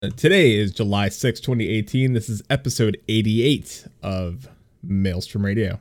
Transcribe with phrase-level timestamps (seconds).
[0.00, 2.12] Uh, Today is July 6, 2018.
[2.12, 4.48] This is episode 88 of
[4.80, 5.80] Maelstrom Radio.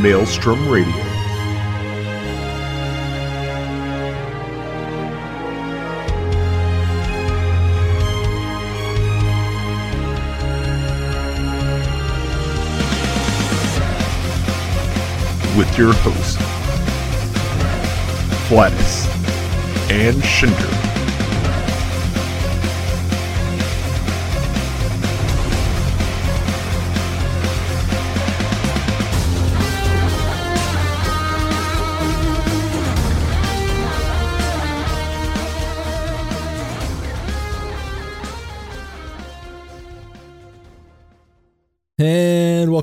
[0.00, 1.15] Maelstrom Radio.
[15.56, 16.36] With your hosts,
[18.50, 19.06] Gladys
[19.90, 20.95] and Shinder.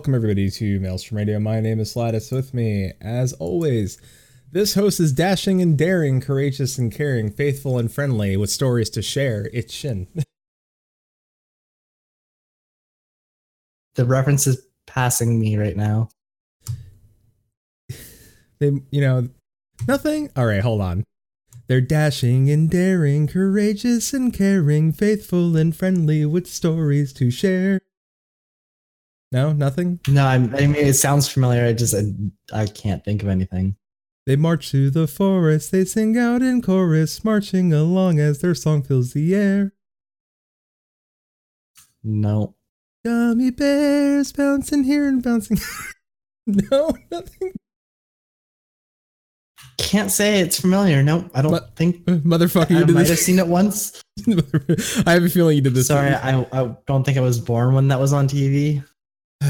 [0.04, 1.40] Welcome everybody to Maelstrom Radio.
[1.40, 2.30] My name is Sladis.
[2.30, 3.98] With me, as always,
[4.52, 9.02] this host is dashing and daring, courageous and caring, faithful and friendly, with stories to
[9.02, 9.50] share.
[9.54, 10.08] It's Shin.
[13.96, 16.10] the reference is passing me right now.
[18.60, 19.30] they, you know,
[19.88, 20.30] nothing.
[20.36, 21.06] All right, hold on.
[21.68, 27.80] They're dashing and daring, courageous and caring, faithful and friendly, with stories to share.
[29.34, 30.00] No, nothing.
[30.08, 31.66] No, I'm, I mean it sounds familiar.
[31.66, 33.76] I just I, I can't think of anything.
[34.28, 38.84] They march through the forest, they sing out in chorus, marching along as their song
[38.84, 39.74] fills the air.
[42.04, 42.56] No,
[43.04, 45.58] Gummy bears bouncing here and bouncing.
[46.46, 47.54] no, nothing.
[49.80, 51.02] can't say it's familiar.
[51.02, 53.26] No, I don't think uh, Motherfucker, you did might have this.
[53.26, 54.00] seen it once.
[55.08, 55.88] I have a feeling you did this.
[55.88, 58.84] Sorry, I I don't think I was born when that was on TV.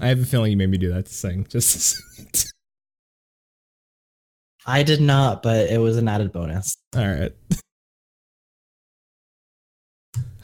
[0.00, 1.46] I have a feeling you made me do that to sing.
[1.48, 1.96] Just
[4.66, 6.76] I did not, but it was an added bonus.
[6.94, 7.32] all right.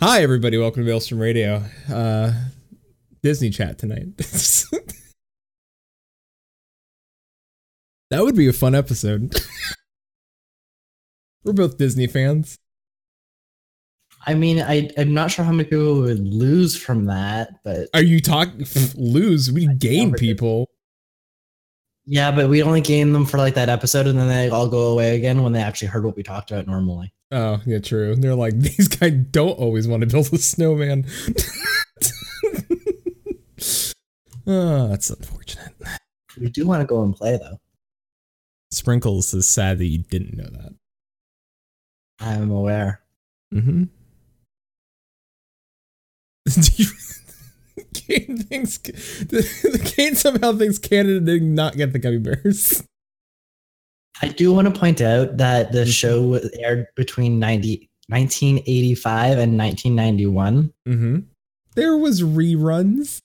[0.00, 0.56] Hi, everybody.
[0.56, 1.62] Welcome to Maelstrom Radio.
[1.92, 2.32] Uh,
[3.22, 4.16] Disney chat tonight.
[8.10, 9.36] that would be a fun episode.
[11.44, 12.56] We're both Disney fans.
[14.26, 18.02] I mean, I I'm not sure how many people would lose from that, but Are
[18.02, 19.52] you talking lose?
[19.52, 20.20] We gain never did.
[20.20, 20.70] people.
[22.06, 24.92] yeah, but we only gain them for like that episode, and then they all go
[24.92, 27.12] away again when they actually heard what we talked about normally.
[27.32, 28.14] Oh, yeah, true.
[28.16, 31.06] They're like, these guys don't always want to build a snowman.
[34.46, 35.74] oh, that's unfortunate.
[36.40, 37.60] We do want to go and play though.
[38.70, 40.72] Sprinkles is sad that you didn't know that.
[42.20, 43.00] I'm aware.
[43.52, 43.84] Mm-hmm.
[47.94, 52.84] Kane thinks the, the Kane somehow thinks Canada did not get the gummy bears.
[54.22, 55.76] I do want to point out that Mm-hmm.
[55.76, 60.72] the show was aired between 90, 1985 and 1991.
[60.86, 61.18] Mm-hmm.
[61.74, 63.18] There was reruns.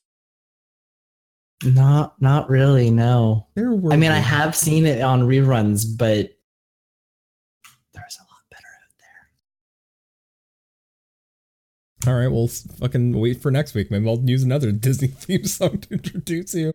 [1.63, 2.89] Not, not really.
[2.89, 3.47] No.
[3.53, 3.93] There were.
[3.93, 6.31] I mean, I have seen it on reruns, but
[7.93, 8.95] there's a lot better out
[12.07, 13.91] All right, we'll fucking wait for next week.
[13.91, 16.71] Maybe I'll use another Disney theme song to introduce you.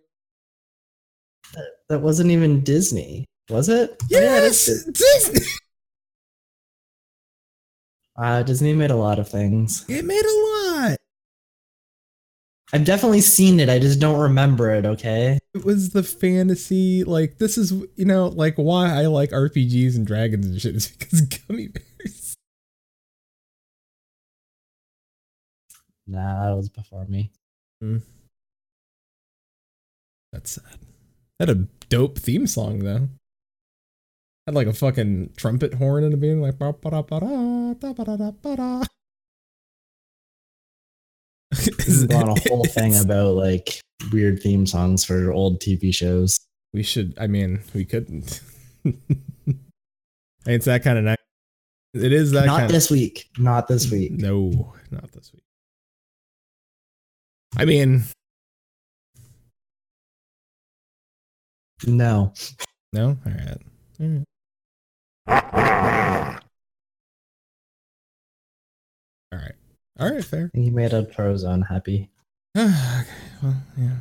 [1.89, 3.97] That wasn't even Disney, was it?
[4.03, 5.47] Oh, yeah, it is Yes, Disney.
[8.17, 9.85] Uh, Disney made a lot of things.
[9.89, 10.99] It made a lot.
[12.73, 13.69] I've definitely seen it.
[13.69, 14.87] I just don't remember it.
[14.87, 15.39] Okay.
[15.53, 17.05] It was the fantasy.
[17.05, 20.89] Like this is you know like why I like RPGs and dragons and shit is
[20.89, 21.94] because gummy bears.
[26.07, 27.31] Nah, that was before me.
[27.81, 27.99] Hmm.
[30.33, 30.79] That's sad.
[31.41, 33.09] Had a dope theme song though.
[34.47, 37.75] Had like a fucking trumpet horn in the beginning, like ba ba da ba da
[37.75, 38.83] da ba da da ba da.
[41.87, 43.81] We've a whole thing about like
[44.13, 46.41] weird theme songs for old TV shows.
[46.73, 47.15] We should.
[47.19, 48.41] I mean, we couldn't.
[50.47, 51.19] it's that kind of night.
[51.95, 52.47] It is that.
[52.47, 53.29] Not this week.
[53.39, 54.13] Not this week.
[54.13, 55.44] No, not this week.
[57.57, 58.05] I mean,
[61.87, 62.33] No.
[62.93, 63.17] no.
[63.27, 63.59] All right.
[64.01, 64.09] All
[65.29, 66.41] right.
[69.33, 69.53] All right.
[70.01, 70.25] All right.
[70.25, 70.51] Fair.
[70.55, 72.11] He made a Prozone happy.
[72.57, 73.05] okay.
[73.43, 73.97] Well, yeah.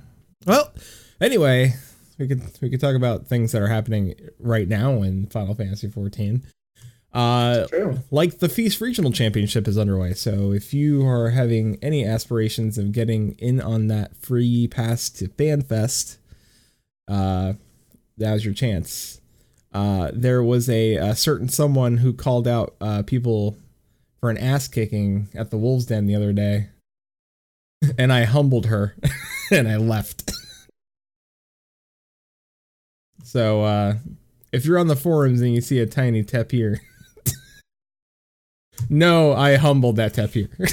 [0.45, 0.73] Well,
[1.21, 1.73] anyway,
[2.17, 5.89] we could we could talk about things that are happening right now in Final Fantasy
[5.89, 6.43] 14.
[7.13, 7.67] Uh,
[8.09, 10.13] like the Feast Regional Championship is underway.
[10.13, 15.27] So if you are having any aspirations of getting in on that free pass to
[15.27, 16.17] FanFest,
[17.07, 17.53] uh,
[18.17, 19.21] now's your chance.
[19.73, 23.57] Uh, there was a, a certain someone who called out uh, people
[24.19, 26.69] for an ass kicking at the Wolves Den the other day,
[27.97, 28.95] and I humbled her
[29.51, 30.31] and I left.
[33.23, 33.95] so uh,
[34.51, 36.81] if you're on the forums and you see a tiny tapir.
[38.89, 40.49] No, I humbled that tapir.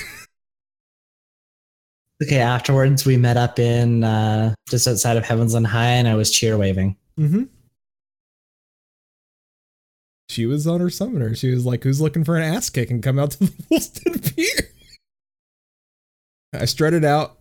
[2.23, 6.17] Okay, afterwards we met up in uh, just outside of Heavens on High, and I
[6.17, 6.97] was cheer waving.
[7.19, 7.44] mm-hmm.
[10.29, 11.35] She was on her summoner.
[11.35, 13.88] She was like, "Who's looking for an ass kick?" and come out to the Wolves
[13.88, 14.69] Den Pier.
[16.53, 17.38] I strutted out.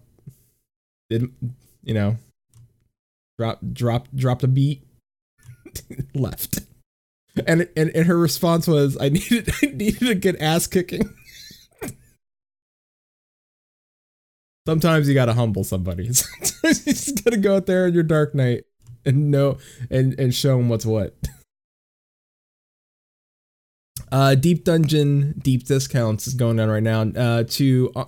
[1.09, 1.33] didn't
[1.83, 2.15] you know?
[3.37, 4.83] Drop, drop, dropped a beat.
[6.15, 6.61] left.
[7.47, 11.13] And, and and her response was, "I needed I needed a good ass kicking."
[14.67, 16.13] Sometimes you gotta humble somebody.
[16.13, 18.65] Sometimes you just gotta go out there in your dark night
[19.05, 19.57] and know
[19.89, 21.15] and and show them what's what.
[24.11, 27.01] Uh, deep dungeon deep discounts is going on right now.
[27.01, 28.05] Uh, to uh,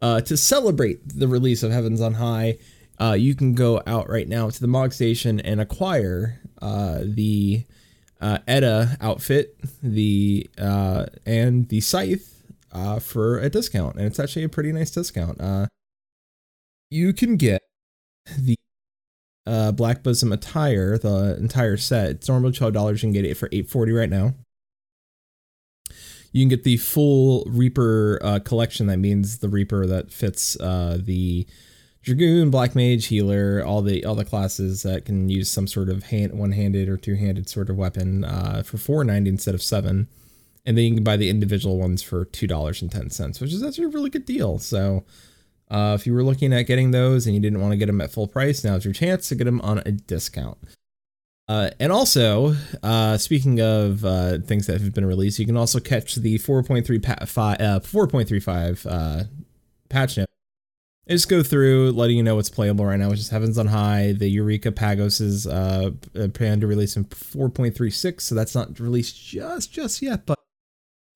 [0.00, 2.58] uh, to celebrate the release of Heavens on High,
[3.00, 7.64] uh, you can go out right now to the Mog Station and acquire uh, the
[8.22, 14.44] uh, Edda outfit, the uh, and the scythe uh, for a discount, and it's actually
[14.44, 15.40] a pretty nice discount.
[15.40, 15.66] Uh,
[16.88, 17.62] you can get
[18.38, 18.56] the
[19.44, 22.10] uh, Blackbosom attire, the entire set.
[22.10, 23.02] It's normally twelve dollars.
[23.02, 24.34] You can get it for eight forty right now.
[26.30, 28.86] You can get the full Reaper uh, collection.
[28.86, 31.46] That means the Reaper that fits uh, the
[32.02, 36.04] Dragoon, Black Mage, Healer, all the all the classes that can use some sort of
[36.04, 40.08] hand, one-handed or two-handed sort of weapon uh, for four ninety instead of seven,
[40.66, 43.52] and then you can buy the individual ones for two dollars and ten cents, which
[43.52, 44.58] is actually a really good deal.
[44.58, 45.04] So.
[45.70, 48.02] Uh, if you were looking at getting those and you didn't want to get them
[48.02, 50.58] at full price, now's your chance to get them on a discount.
[51.48, 55.80] Uh, and also, uh, speaking of uh, things that have been released, you can also
[55.80, 59.24] catch the 4.3 pa- fi- uh, 4.35 uh,
[59.88, 60.28] patch note.
[61.08, 63.66] I just go through letting you know what's playable right now, which is Heavens on
[63.66, 64.12] High.
[64.12, 65.90] The Eureka Pagos is uh,
[66.32, 70.38] planned to release in 4.36, so that's not released just just yet, but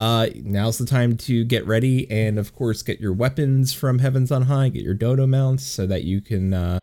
[0.00, 4.32] uh, now's the time to get ready and, of course, get your weapons from Heavens
[4.32, 6.78] on High, get your dodo mounts so that you can, uh,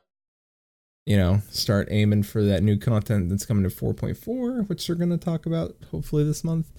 [1.05, 5.09] you know, start aiming for that new content that's coming to 4.4, which we're going
[5.09, 6.71] to talk about hopefully this month.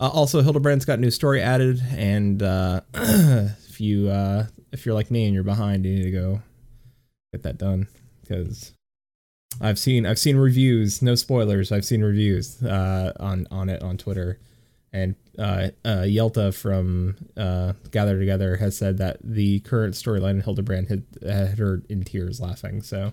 [0.00, 2.80] Uh, also, Hildibrand's got new story added, and uh,
[3.78, 6.42] if you uh, if you're like me and you're behind, you need to go
[7.32, 7.86] get that done
[8.20, 8.72] because
[9.60, 11.70] I've seen I've seen reviews, no spoilers.
[11.70, 14.40] I've seen reviews uh, on on it on Twitter,
[14.92, 20.42] and uh, uh, Yelta from uh, Gather Together has said that the current storyline in
[20.42, 22.82] Hildibrand had, had her in tears laughing.
[22.82, 23.12] So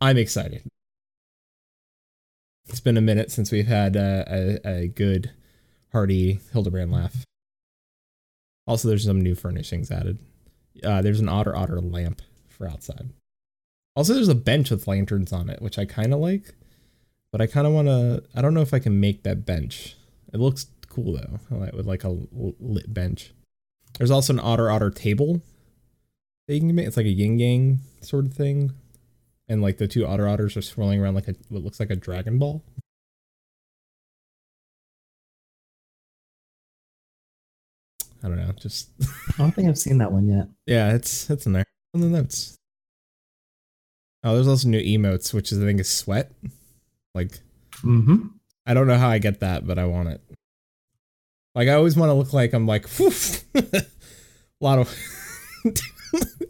[0.00, 0.62] I'm excited.
[2.68, 5.32] It's been a minute since we've had uh, a, a good,
[5.92, 7.26] hearty Hildibrand laugh.
[8.66, 10.18] Also, there's some new furnishings added.
[10.82, 13.10] Uh, there's an otter otter lamp for outside.
[13.94, 16.54] Also, there's a bench with lanterns on it, which I kind of like,
[17.32, 18.22] but I kind of want to.
[18.34, 19.96] I don't know if I can make that bench.
[20.32, 21.40] It looks cool though,
[21.72, 23.32] with like a lit bench.
[23.98, 25.42] There's also an otter otter table
[26.46, 26.86] that you can make.
[26.86, 28.72] It's like a yin yang sort of thing,
[29.48, 31.96] and like the two otter otters are swirling around like a what looks like a
[31.96, 32.62] dragon ball.
[38.26, 40.48] I don't know, just I don't think I've seen that one yet.
[40.66, 41.64] yeah, it's it's in there
[41.94, 42.56] on the notes.
[44.24, 46.32] Oh, there's also new emotes, which is I think is sweat.
[47.14, 47.38] Like
[47.84, 48.26] Mm-hmm.
[48.66, 50.20] I don't know how I get that, but I want it.
[51.54, 52.86] Like I always want to look like I'm like
[53.54, 53.86] a
[54.60, 54.92] lot of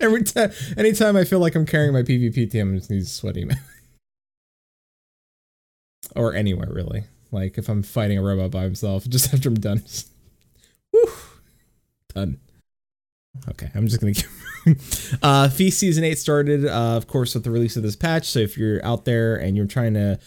[0.00, 3.45] every time anytime I feel like I'm carrying my PvP team, I just need sweaty
[3.45, 3.61] man.
[6.14, 7.04] or anywhere really.
[7.33, 9.80] Like if I'm fighting a robot by himself, just after I'm done.
[9.83, 10.11] just-
[12.16, 12.40] done.
[13.50, 14.26] Okay, I'm just gonna keep.
[15.23, 18.28] Uh Feast Season 8 started, uh, of course, with the release of this patch.
[18.28, 20.18] So if you're out there and you're trying to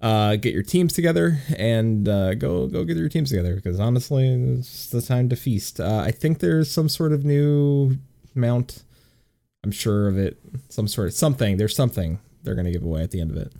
[0.00, 4.26] uh, get your teams together and uh, go go get your teams together because honestly,
[4.58, 5.80] it's the time to feast.
[5.80, 7.98] Uh, I think there's some sort of new
[8.34, 8.84] mount.
[9.62, 10.38] I'm sure of it.
[10.70, 11.58] Some sort of something.
[11.58, 13.52] There's something they're gonna give away at the end of it.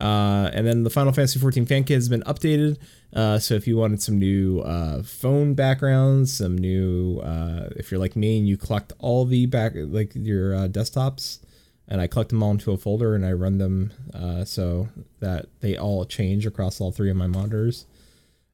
[0.00, 2.78] Uh, and then the Final Fantasy 14 fan kit has been updated.
[3.12, 8.00] Uh, so if you wanted some new uh, phone backgrounds, some new, uh, if you're
[8.00, 11.40] like me and you collect all the back like your uh, desktops,
[11.86, 14.88] and I collect them all into a folder and I run them uh, so
[15.18, 17.86] that they all change across all three of my monitors.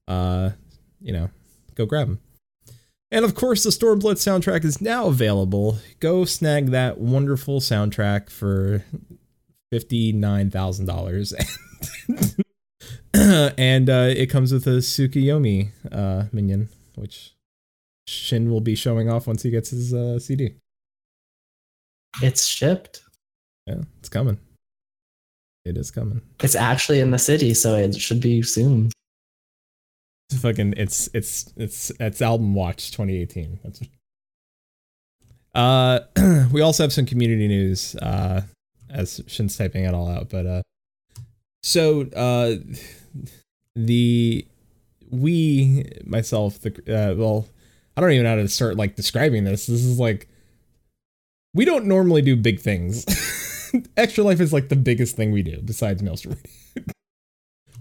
[0.08, 1.30] You know,
[1.74, 2.20] go grab them.
[3.10, 5.78] And of course, the Stormblood soundtrack is now available.
[6.00, 8.84] Go snag that wonderful soundtrack for
[9.76, 11.34] fifty-nine thousand dollars,
[13.14, 17.34] and uh, it comes with a Tsukuyomi uh, minion, which
[18.08, 20.54] Shin will be showing off once he gets his uh, CD.
[22.22, 23.02] It's shipped.
[23.66, 24.38] Yeah, it's coming.
[25.66, 26.22] It is coming.
[26.42, 28.90] It's actually in the city, so it should be soon.
[30.30, 33.60] It's fucking it's it's it's it's album watch 2018.
[33.62, 33.80] That's
[35.54, 38.42] uh we also have some community news uh
[38.90, 40.62] as Shin's typing it all out, but uh
[41.62, 42.56] so uh
[43.74, 44.46] the
[45.10, 47.48] we myself the uh well
[47.96, 49.66] I don't even know how to start like describing this.
[49.66, 50.28] This is like
[51.54, 53.04] we don't normally do big things.
[53.96, 56.38] Extra Life is like the biggest thing we do besides Maelstrom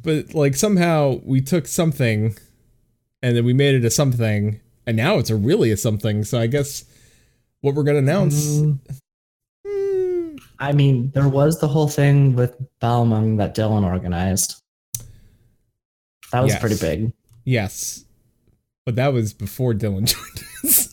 [0.06, 2.38] but like somehow we took something
[3.22, 6.40] and then we made it a something and now it's a really a something so
[6.40, 6.86] i guess
[7.62, 8.80] what we're gonna announce Mm,
[10.60, 14.62] I mean, there was the whole thing with Balmung that Dylan organized.
[16.32, 16.60] That was Yes.
[16.62, 17.14] pretty big.
[17.46, 18.04] yes
[18.86, 20.90] but that was before dylan joined us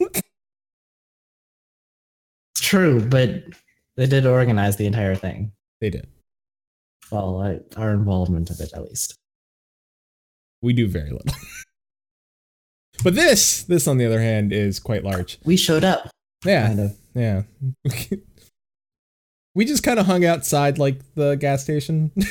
[2.50, 3.42] It's true, but
[3.96, 5.52] they did organize the entire thing.
[5.80, 6.06] they did
[7.10, 9.14] Well, I, our involvement of it, at least.
[10.60, 11.34] we do very little
[13.04, 16.08] but this this on the other hand is quite large We showed up,
[16.44, 16.96] yeah kind of.
[17.14, 17.42] yeah
[19.54, 22.12] we just kind of hung outside like the gas station.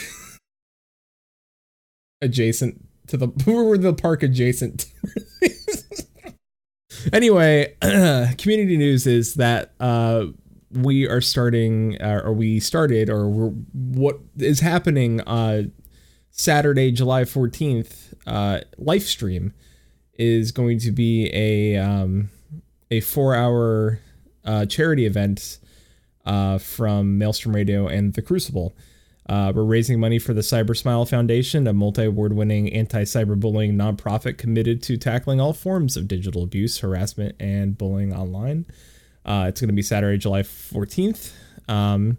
[2.22, 4.86] Adjacent to the we were the park adjacent
[7.13, 7.75] anyway
[8.38, 10.25] community news is that uh
[10.72, 15.63] we are starting uh, or we started or what is happening uh
[16.30, 19.54] saturday july 14th uh live stream
[20.13, 22.30] is going to be a um
[22.90, 24.00] a four hour
[24.46, 25.60] uh charity event
[26.25, 28.74] uh from maelstrom radio and the crucible
[29.30, 34.38] uh, we're raising money for the Cybersmile Foundation, a multi award winning anti cyberbullying nonprofit
[34.38, 38.66] committed to tackling all forms of digital abuse, harassment, and bullying online.
[39.25, 41.32] Uh, it's going to be Saturday, July 14th.
[41.70, 42.18] Um,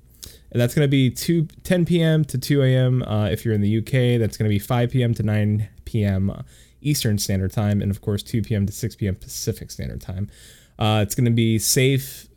[0.53, 2.25] and that's going to be 2, 10 p.m.
[2.27, 3.03] to 2 a.m.
[3.03, 4.21] Uh, if you're in the UK.
[4.21, 5.13] That's going to be 5 p.m.
[5.15, 6.45] to 9 p.m.
[6.81, 7.83] Eastern Standard Time.
[7.83, 8.67] And of course, 2 p.m.
[8.67, 9.17] to 6 p.m.
[9.17, 10.31] Pacific Standard Time.
[10.79, 12.29] Uh, it's going to be safe.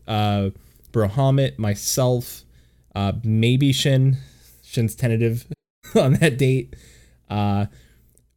[0.95, 2.43] Brohamit, myself,
[2.95, 4.17] uh, maybe Shin.
[4.63, 5.45] Shin's tentative
[5.95, 6.73] on that date.
[7.29, 7.65] Uh,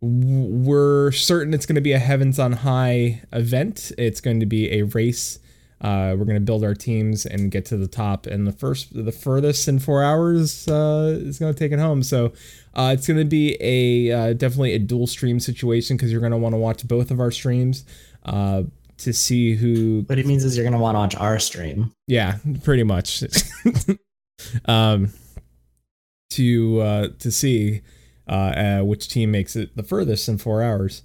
[0.00, 3.92] we're certain it's going to be a Heavens on High event.
[3.96, 5.38] It's going to be a race.
[5.80, 8.26] Uh, we're going to build our teams and get to the top.
[8.26, 12.02] And the first, the furthest in four hours uh, is going to take it home.
[12.02, 12.32] So
[12.74, 16.32] uh, it's going to be a uh, definitely a dual stream situation because you're going
[16.32, 17.84] to want to watch both of our streams
[18.24, 18.64] uh,
[18.98, 21.92] to see who What it means is you're gonna want to watch our stream.
[22.06, 23.22] yeah, pretty much.
[24.66, 25.12] um,
[26.30, 27.80] to uh, to see
[28.28, 31.02] uh, uh, which team makes it the furthest in four hours.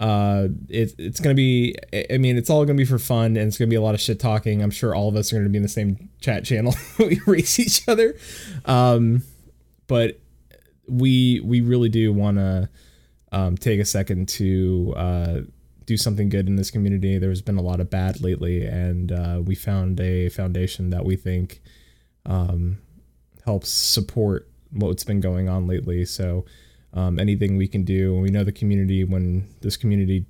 [0.00, 1.76] Uh, it, it's gonna be.
[2.10, 4.00] I- mean, it's all gonna be for fun, and it's gonna be a lot of
[4.00, 4.62] shit talking.
[4.62, 6.74] I'm sure all of us are gonna be in the same chat channel.
[6.98, 8.16] we race each other,
[8.64, 9.22] um,
[9.86, 10.18] but
[10.88, 12.68] we we really do want to
[13.32, 15.40] um, take a second to uh,
[15.86, 17.18] do something good in this community.
[17.18, 21.16] There's been a lot of bad lately, and uh, we found a foundation that we
[21.16, 21.60] think
[22.26, 22.78] um,
[23.44, 26.04] helps support what's been going on lately.
[26.04, 26.44] So
[26.92, 29.04] um, anything we can do, we know the community.
[29.04, 30.26] When this community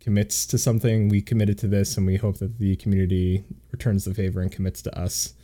[0.00, 4.14] commits to something, we committed to this, and we hope that the community returns the
[4.14, 5.34] favor and commits to us.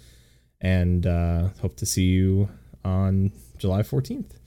[0.61, 2.49] And uh, hope to see you
[2.85, 4.40] on July 14th.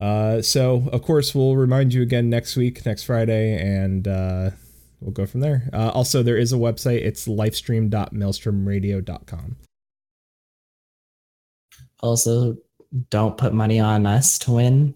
[0.00, 4.50] Uh, so of course we'll remind you again next week, next Friday, and uh,
[5.00, 5.68] we'll go from there.
[5.72, 7.02] Uh, also, there is a website.
[7.02, 9.56] It's livestream.maelstromradio.com.
[12.02, 12.56] Also,
[13.10, 14.94] don't put money on us to win.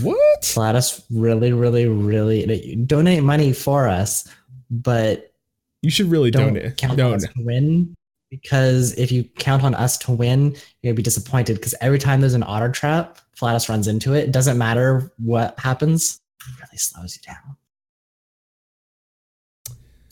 [0.00, 0.54] What?
[0.56, 4.26] Let us really, really, really donate money for us,
[4.70, 5.34] but
[5.82, 6.78] You should really don't donate.
[6.78, 7.94] count No, to win.
[8.42, 11.54] Because if you count on us to win, you're gonna be disappointed.
[11.54, 14.24] Because every time there's an otter trap, Flatus runs into it.
[14.24, 17.56] It doesn't matter what happens; it really slows you down.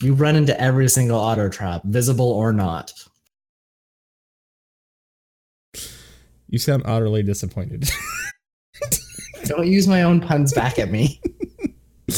[0.01, 2.93] You run into every single otter trap, visible or not.
[6.53, 7.89] you sound utterly disappointed.
[9.45, 11.19] Don't use my own puns back at me.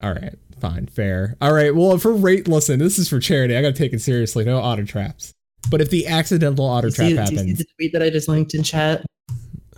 [0.00, 1.36] All right, Fine, fair.
[1.40, 1.74] All right.
[1.74, 3.56] Well, for rate, listen, this is for charity.
[3.56, 4.44] I gotta take it seriously.
[4.44, 5.34] No otter traps.
[5.68, 8.00] But if the accidental otter You trap see, do you see happens, the tweet that
[8.00, 9.04] I just linked in chat?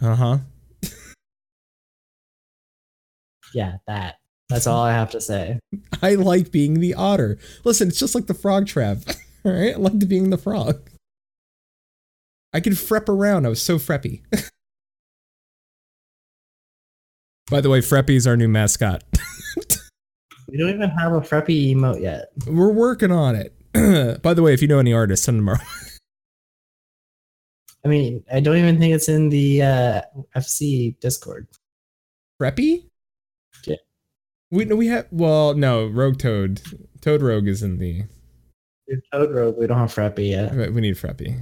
[0.03, 0.39] uh huh.
[3.55, 4.17] Yeah, that.
[4.51, 5.59] That's all I have to say.
[6.03, 7.39] I like being the otter.
[7.65, 8.99] Listen, it's just like the frog trap.
[9.47, 10.91] All right, I liked being the frog.
[12.53, 13.47] I could frep around.
[13.47, 14.21] I was so freppy.
[17.51, 19.03] By the way, Freppy's our new mascot.
[20.49, 22.27] We don't even have a Freppy emote yet.
[22.47, 23.55] We're working on it.
[24.23, 25.61] By the way, if you know any artists, send them our.
[27.85, 30.01] I mean, I don't even think it's in the uh,
[30.37, 31.47] FC Discord.
[32.41, 32.85] Freppy?
[33.67, 33.77] Yeah.
[34.51, 36.61] We we have well no Rogue Toad
[37.01, 38.05] Toad Rogue is in the
[39.13, 40.55] Toad Rogue, we don't have Freppy yet.
[40.73, 41.41] we need Freppy.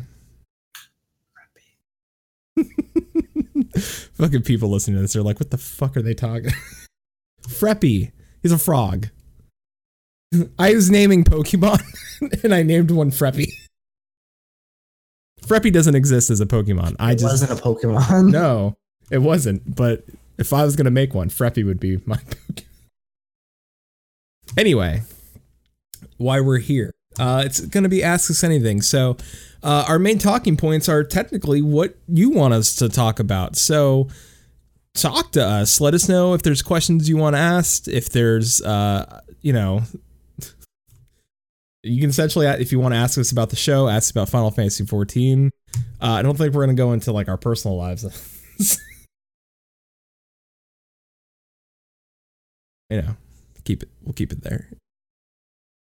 [2.57, 3.77] Freppy.
[4.15, 6.53] Fucking people listening to this are like, what the fuck are they talking?
[7.49, 9.09] Freppy, he's a frog.
[10.59, 11.83] I was naming Pokemon,
[12.45, 13.47] and I named one Freppy.
[15.43, 16.97] Freppy doesn't exist as a Pokemon.
[16.99, 18.31] I It just wasn't a Pokemon.
[18.33, 18.77] no,
[19.11, 19.75] it wasn't.
[19.75, 20.05] But
[20.39, 22.65] if I was gonna make one, Freppy would be my Pokemon.
[24.57, 25.03] Anyway,
[26.19, 26.93] why we're here?
[27.19, 28.83] Uh, it's gonna be ask us anything.
[28.83, 29.17] So,
[29.63, 33.57] uh, our main talking points are technically what you want us to talk about.
[33.57, 34.09] So,
[34.95, 35.81] talk to us.
[35.81, 37.89] Let us know if there's questions you want asked.
[37.89, 39.83] If there's, uh, you know.
[41.85, 44.53] You can essentially, if you want to ask us about the show, ask about Final
[44.53, 45.51] Fantasy 14.
[45.75, 48.05] Uh, I don't think we're gonna go into like our personal lives.
[52.89, 53.17] you know,
[53.65, 53.89] keep it.
[54.03, 54.69] We'll keep it there.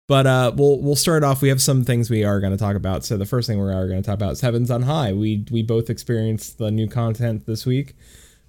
[0.08, 1.42] But uh, we'll we'll start off.
[1.42, 3.04] We have some things we are going to talk about.
[3.04, 5.12] So the first thing we are going to talk about is Heavens on High.
[5.12, 7.96] We we both experienced the new content this week.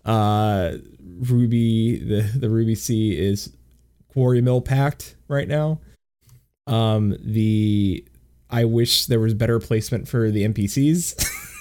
[0.08, 0.78] Uh,
[1.20, 3.54] Ruby the the Ruby Sea is
[4.08, 5.80] quarry mill packed right now.
[6.66, 8.08] Um, the
[8.50, 11.16] I wish there was better placement for the NPCs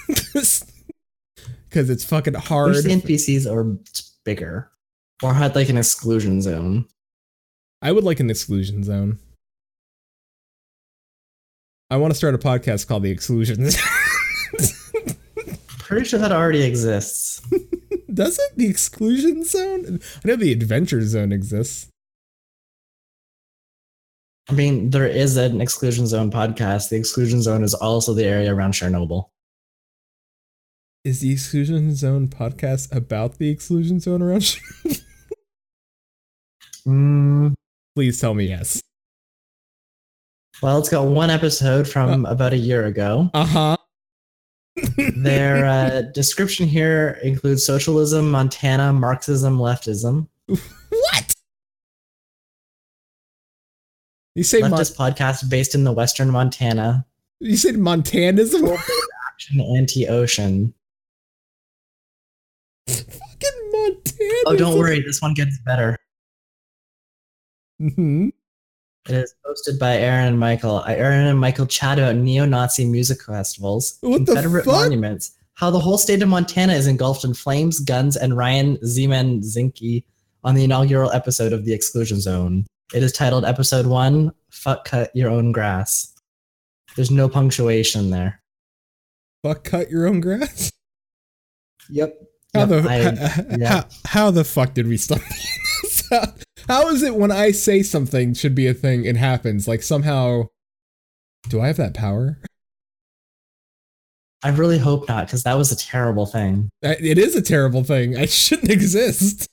[0.07, 0.65] because
[1.91, 2.75] it's fucking hard.
[2.75, 3.77] wish the NPCs are
[4.25, 4.71] bigger
[5.23, 6.87] or had like an exclusion zone.
[7.83, 9.19] I would like an exclusion zone.
[11.91, 13.77] I want to start a podcast called The Exclusions.
[15.79, 17.41] Pretty sure that already exists.
[18.13, 18.57] Does it?
[18.57, 20.01] The exclusion zone?
[20.25, 21.89] I know the adventure zone exists.
[24.49, 26.91] I mean, there is an exclusion zone podcast.
[26.91, 29.25] The exclusion zone is also the area around Chernobyl.
[31.05, 34.57] Is the exclusion zone podcast about the exclusion zone around?
[36.87, 37.55] Mm,
[37.97, 38.81] Please tell me yes.
[40.63, 43.29] well, it's got one episode from about a year ago.
[43.35, 43.76] Uh huh.
[44.97, 50.29] Their uh, description here includes socialism, Montana, Marxism, leftism.
[50.47, 51.35] what?
[54.35, 57.07] You say Mon- Leftist podcast based in the Western Montana.
[57.41, 58.67] you said Montanism?
[59.29, 60.75] Action anti-ocean.
[62.87, 64.43] Fucking Montanism.
[64.47, 65.97] Oh, don't worry, this one gets better.
[67.79, 68.29] hmm
[69.09, 70.83] It is hosted by Aaron and Michael.
[70.87, 76.23] Aaron and Michael chat about neo-Nazi music festivals, What Confederate monuments, how the whole state
[76.23, 80.05] of Montana is engulfed in flames, guns, and Ryan Zeman Zinke
[80.45, 82.67] on the inaugural episode of The Exclusion Zone.
[82.95, 86.13] It is titled Episode One: "Fuck Cut Your Own Grass."
[86.97, 88.41] There's no punctuation there.
[89.43, 90.73] Fuck, cut your own grass.
[91.91, 92.17] Yep.
[92.55, 93.69] How Yep, the I- how, yeah.
[93.69, 96.11] how, how the fuck did we this?
[96.69, 99.69] How, is it when I say something should be a thing, it happens?
[99.69, 100.49] Like somehow,
[101.49, 102.39] do I have that power?
[104.43, 106.69] I really hope not, because that was a terrible thing.
[106.83, 108.17] It is a terrible thing.
[108.17, 109.49] I shouldn't exist.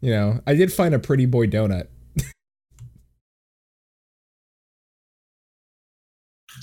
[0.00, 1.88] You know, I did find a pretty boy donut.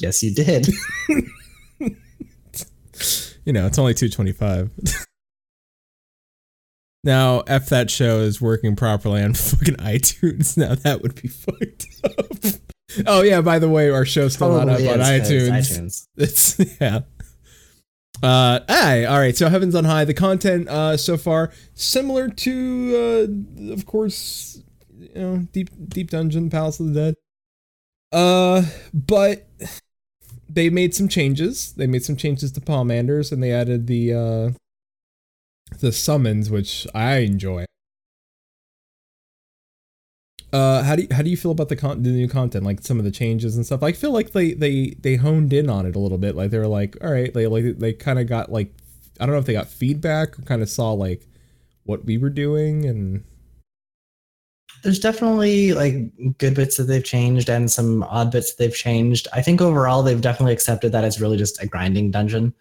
[0.02, 0.68] Yes, you did.
[3.46, 4.72] You know, it's only two twenty five.
[7.04, 11.86] now, if that show is working properly on fucking iTunes, now that would be fucked
[12.04, 12.62] up.
[13.08, 15.50] Oh yeah, by the way, our show's still not up on is, 'cause iTunes.
[15.50, 16.08] iTunes.
[16.16, 17.00] It's yeah.
[18.22, 19.36] Uh, hey, all right.
[19.36, 23.28] So Heavens on High, the content uh so far similar to
[23.70, 24.62] uh, of course,
[24.98, 27.16] you know, Deep Deep Dungeon, Palace of the Dead.
[28.12, 28.64] Uh,
[28.94, 29.48] but
[30.48, 31.74] they made some changes.
[31.74, 34.50] They made some changes to pomanders, and they added the uh
[35.80, 37.66] the summons, which I enjoy.
[40.52, 42.82] Uh, how do you, how do you feel about the con- the new content, like
[42.82, 43.82] some of the changes and stuff?
[43.82, 46.36] I feel like they they they honed in on it a little bit.
[46.36, 48.72] Like they were like, all right, they like they kind of got like,
[49.20, 51.28] I don't know if they got feedback or kind of saw like
[51.86, 53.24] what we were doing and
[54.84, 55.96] There's definitely like
[56.38, 59.28] good bits that they've changed and some odd bits that they've changed.
[59.34, 62.54] I think overall they've definitely accepted that it's really just a grinding dungeon.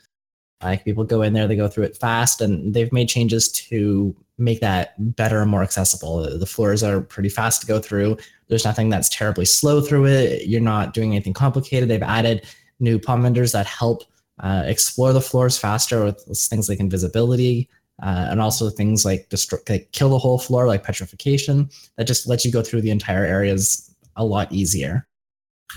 [0.63, 4.15] Like people go in there, they go through it fast, and they've made changes to
[4.39, 6.39] make that better and more accessible.
[6.39, 8.17] The floors are pretty fast to go through.
[8.49, 10.47] There's nothing that's terribly slow through it.
[10.47, 11.89] You're not doing anything complicated.
[11.89, 12.47] They've added
[12.81, 14.05] new pomanders that help
[14.41, 17.69] uh, explore the floors faster with things like invisibility
[18.03, 21.71] uh, and also things like destroy, like kill the whole floor, like petrification.
[21.97, 25.07] That just lets you go through the entire areas a lot easier.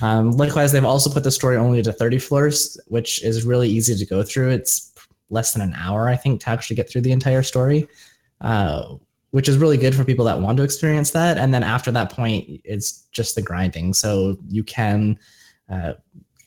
[0.01, 3.95] Um, likewise, they've also put the story only to 30 floors, which is really easy
[3.95, 4.49] to go through.
[4.49, 4.93] It's
[5.29, 7.87] less than an hour, I think, to actually get through the entire story,
[8.41, 8.95] uh,
[9.31, 11.37] which is really good for people that want to experience that.
[11.37, 13.93] And then after that point, it's just the grinding.
[13.93, 15.17] So you can
[15.69, 15.93] uh,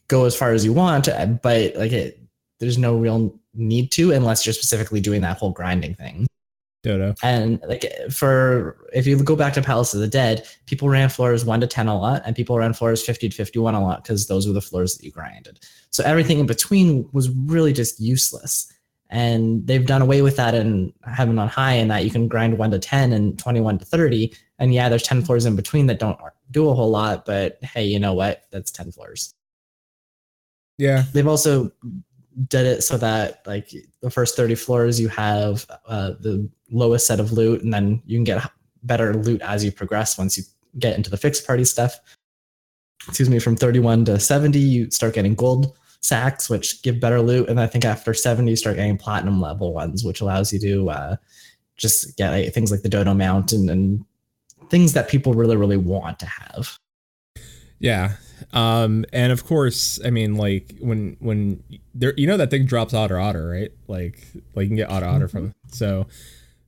[0.09, 1.09] go as far as you want,
[1.43, 2.21] but like it,
[2.61, 6.27] there's no real need to unless you're specifically doing that whole grinding thing.
[6.83, 7.15] Dodo.
[7.23, 11.45] And like for if you go back to Palace of the Dead, people ran floors
[11.45, 14.29] one to ten a lot, and people ran floors fifty to fifty-one a lot because
[14.29, 15.59] those were the floors that you grinded.
[15.91, 18.73] So everything in between was really just useless.
[19.11, 22.59] And they've done away with that in Heaven on High, in that you can grind
[22.59, 24.35] one to ten and twenty-one to thirty.
[24.59, 26.19] And yeah, there's ten floors in between that don't
[26.51, 28.45] do a whole lot, but hey, you know what?
[28.51, 29.35] That's ten floors.
[30.77, 31.05] Yeah.
[31.13, 31.73] They've also
[32.47, 37.21] did it so that like the first 30 floors you have uh, the lowest set
[37.21, 38.51] of loot and then you can get
[38.83, 40.45] better loot as you progress once you
[40.79, 41.99] get into the fixed party stuff
[43.09, 47.49] excuse me from 31 to 70 you start getting gold sacks which give better loot
[47.49, 50.91] and i think after 70 you start getting platinum level ones which allows you to
[50.91, 51.17] uh,
[51.77, 54.05] just get like, things like the dodo mount and, and
[54.69, 56.79] things that people really really want to have
[57.81, 58.15] Yeah.
[58.53, 61.63] Um, and of course, I mean, like when when
[61.95, 63.73] there, you know that thing drops otter otter, right?
[63.87, 65.55] Like, like you can get otter otter from.
[65.73, 66.07] So,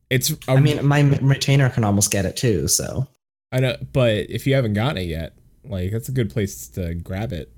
[0.08, 0.34] it's.
[0.48, 3.06] i mean my retainer can almost get it too so
[3.52, 6.94] I know, but if you haven't gotten it yet, like that's a good place to
[6.94, 7.52] grab it.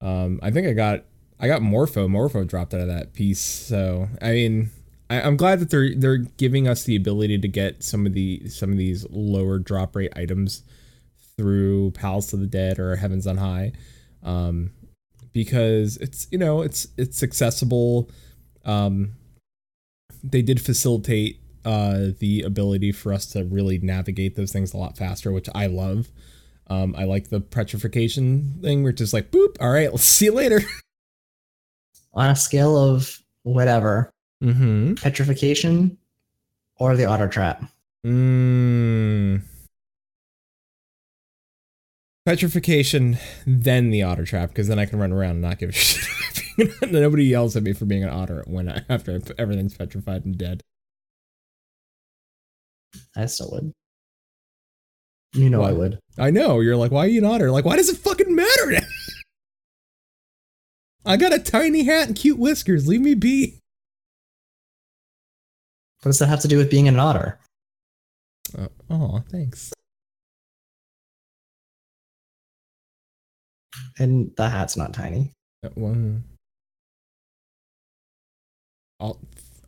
[0.00, 1.04] Um, I think I got
[1.40, 2.08] I got Morpho.
[2.08, 4.70] Morpho dropped out of that piece, so I mean,
[5.08, 8.48] I, I'm glad that they're they're giving us the ability to get some of the
[8.48, 10.62] some of these lower drop rate items
[11.38, 13.72] through Palace of the Dead or Heavens on High,
[14.22, 14.70] um,
[15.32, 18.10] because it's you know it's it's accessible.
[18.64, 19.12] Um,
[20.24, 24.96] they did facilitate uh, the ability for us to really navigate those things a lot
[24.96, 26.08] faster, which I love.
[26.68, 30.32] Um, I like the petrification thing, which is like, boop, all right, let's see you
[30.32, 30.60] later.
[32.12, 34.10] on a scale of whatever
[34.42, 34.94] Mm-hmm.
[34.94, 35.96] petrification
[36.78, 37.64] or the otter trap
[38.04, 39.40] Mm.
[42.26, 45.72] Petrification, then the otter trap, because then I can run around and not give a
[45.72, 46.04] shit.
[46.90, 50.62] Nobody yells at me for being an otter when I, after everything's petrified and dead.
[53.14, 53.72] i still would
[55.34, 56.60] you know i would I know.
[56.60, 57.50] You're like, why are you an otter?
[57.50, 58.70] Like, why does it fucking matter?
[58.70, 58.80] now?
[61.04, 62.88] I got a tiny hat and cute whiskers.
[62.88, 63.60] Leave me be.
[66.02, 67.38] what does that have to do with being an otter
[68.58, 69.72] Uh, oh, thanks.
[73.98, 75.30] And the hat's not tiny
[75.62, 76.24] That one.
[79.00, 79.20] Al-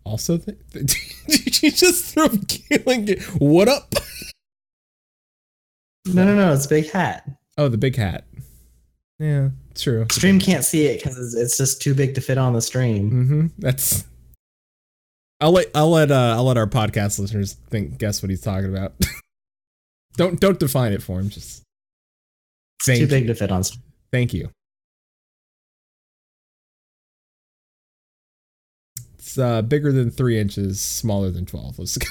[0.04, 3.08] Also, th- did you just throw killing?
[3.38, 3.92] What up?
[6.06, 8.24] no no no it's a big hat Oh, the big hat.
[9.18, 10.06] Yeah, true.
[10.12, 13.10] stream can't see it because it's, it's just too big to fit on the stream
[13.10, 13.46] Mm-hmm.
[13.58, 14.04] That's.
[15.40, 18.70] I'll let I'll let uh, I'll let our podcast listeners think guess what he's talking
[18.74, 18.92] about.
[20.16, 21.28] don't don't define it for him.
[21.30, 21.62] Just
[22.84, 23.62] too big to fit on
[24.10, 24.50] thank you.
[29.14, 31.78] It's uh, bigger than three inches, smaller than twelve.
[31.78, 32.06] Let's go.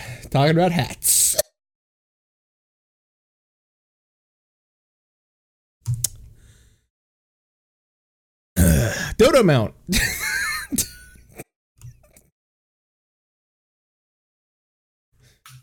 [0.30, 1.36] Talking about hats.
[9.18, 9.74] Dodo mount.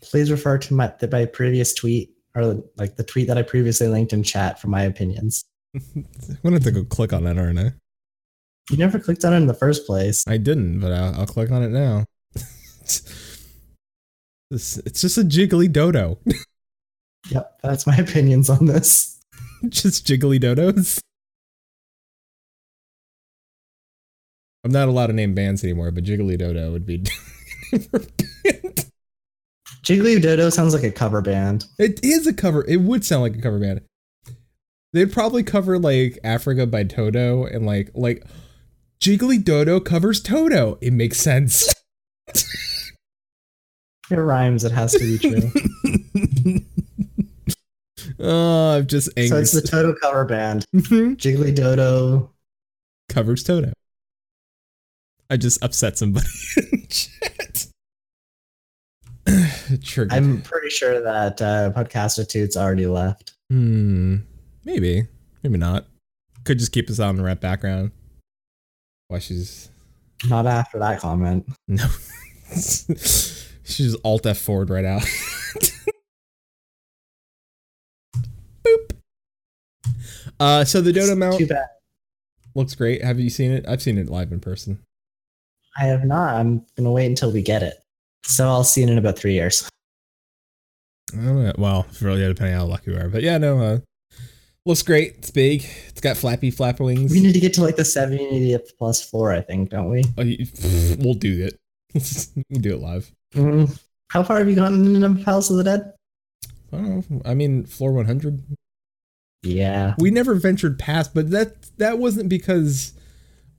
[0.02, 4.12] please refer to my my previous tweet or like the tweet that i previously linked
[4.12, 6.06] in chat for my opinions I'm
[6.42, 7.72] gonna have to go click on that, aren't I?
[8.70, 11.50] you never clicked on it in the first place I didn't, but I'll, I'll click
[11.50, 12.04] on it now.
[14.48, 16.18] This- it's just a jiggly dodo.
[17.30, 19.20] yep that's my opinions on this
[19.68, 21.00] just jiggly dodos.
[24.66, 26.98] I'm not allowed to name bands anymore, but Jiggly Dodo would be.
[29.84, 31.66] Jiggly Dodo sounds like a cover band.
[31.78, 32.64] It is a cover.
[32.66, 33.82] It would sound like a cover band.
[34.92, 38.24] They'd probably cover like Africa by Toto and like like
[39.00, 40.78] Jiggly Dodo covers Toto.
[40.80, 41.72] It makes sense.
[44.08, 44.62] It rhymes.
[44.62, 45.50] It has to be true.
[48.20, 49.28] oh, I'm just angry.
[49.30, 50.64] so it's the Toto cover band.
[50.74, 51.16] Mhm.
[51.16, 52.32] Jiggly Dodo.
[53.08, 53.72] covers Toto.
[55.30, 56.26] I just upset somebody
[56.72, 57.66] in chat.
[59.82, 60.12] Triggered.
[60.12, 63.34] I'm pretty sure that uh, Podcastitute's already left.
[63.50, 64.18] Hmm.
[64.64, 65.06] Maybe.
[65.42, 65.86] Maybe not.
[66.44, 67.90] Could just keep us on the rap background.
[69.08, 69.68] Why she's
[70.28, 71.46] Not after that comment.
[71.68, 71.86] no.
[72.50, 75.02] she's just alt F forward right out.
[78.64, 78.90] Boop.
[80.38, 81.66] Uh, so the Dodo mount Too bad.
[82.54, 83.02] looks great.
[83.02, 83.64] Have you seen it?
[83.68, 84.80] I've seen it live in person.
[85.78, 86.34] I have not.
[86.34, 87.82] I'm gonna wait until we get it.
[88.24, 89.68] So I'll see it in about three years.
[91.12, 91.52] Know.
[91.56, 93.08] Well, really, depending on how lucky we are.
[93.08, 93.78] But yeah, no, uh,
[94.64, 95.14] looks great.
[95.18, 95.64] It's big.
[95.88, 97.12] It's got flappy flapper wings.
[97.12, 100.04] We need to get to like the 70 plus four, I think, don't we?
[100.18, 100.46] Oh, you-
[100.98, 101.58] we'll do it.
[102.50, 103.10] we'll do it live.
[103.34, 103.80] Mm.
[104.08, 105.92] How far have you gotten in the Palace of the Dead?
[106.72, 107.22] I don't know.
[107.24, 108.42] I mean, floor 100.
[109.42, 109.94] Yeah.
[109.98, 112.92] We never ventured past, but that that wasn't because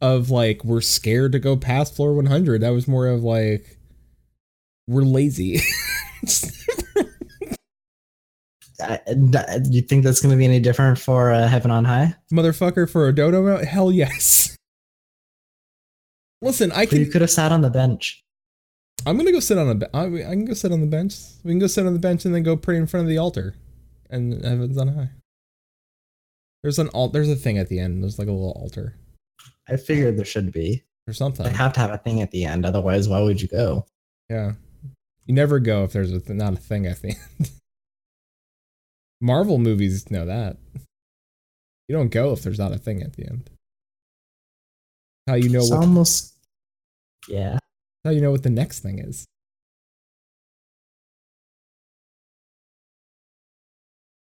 [0.01, 2.62] of like we're scared to go past floor 100.
[2.62, 3.77] That was more of like
[4.88, 5.60] we're lazy.
[8.79, 12.15] I, I- you think that's gonna be any different for uh, Heaven on High?
[12.31, 13.65] Motherfucker for a dodo mount?
[13.65, 14.55] Hell yes.
[16.41, 18.23] Listen, I But you could have sat on the bench.
[19.05, 19.75] I'm gonna go sit on a.
[19.75, 21.15] be- I, I can go sit on the bench.
[21.43, 23.17] We can go sit on the bench and then go pray in front of the
[23.17, 23.55] altar,
[24.10, 25.10] and heaven's on high.
[26.62, 27.13] There's an alt.
[27.13, 28.03] There's a thing at the end.
[28.03, 28.95] There's like a little altar
[29.69, 30.84] I figured there should be.
[31.08, 31.45] or something.
[31.45, 33.86] They have to have a thing at the end, otherwise, why would you go?
[34.30, 34.54] Yeah.
[35.26, 37.50] You never go if there's a th- not a thing at the end.
[39.21, 40.58] Marvel movies know that.
[41.88, 43.50] You don't go if there's not a thing at the end.
[45.28, 46.34] How you know it's what almost.
[47.28, 47.60] Yeah.
[48.06, 49.26] how you know what the next thing is.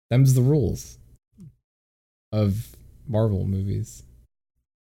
[0.10, 0.98] Them's the rules
[2.32, 2.76] of
[3.08, 4.04] Marvel movies.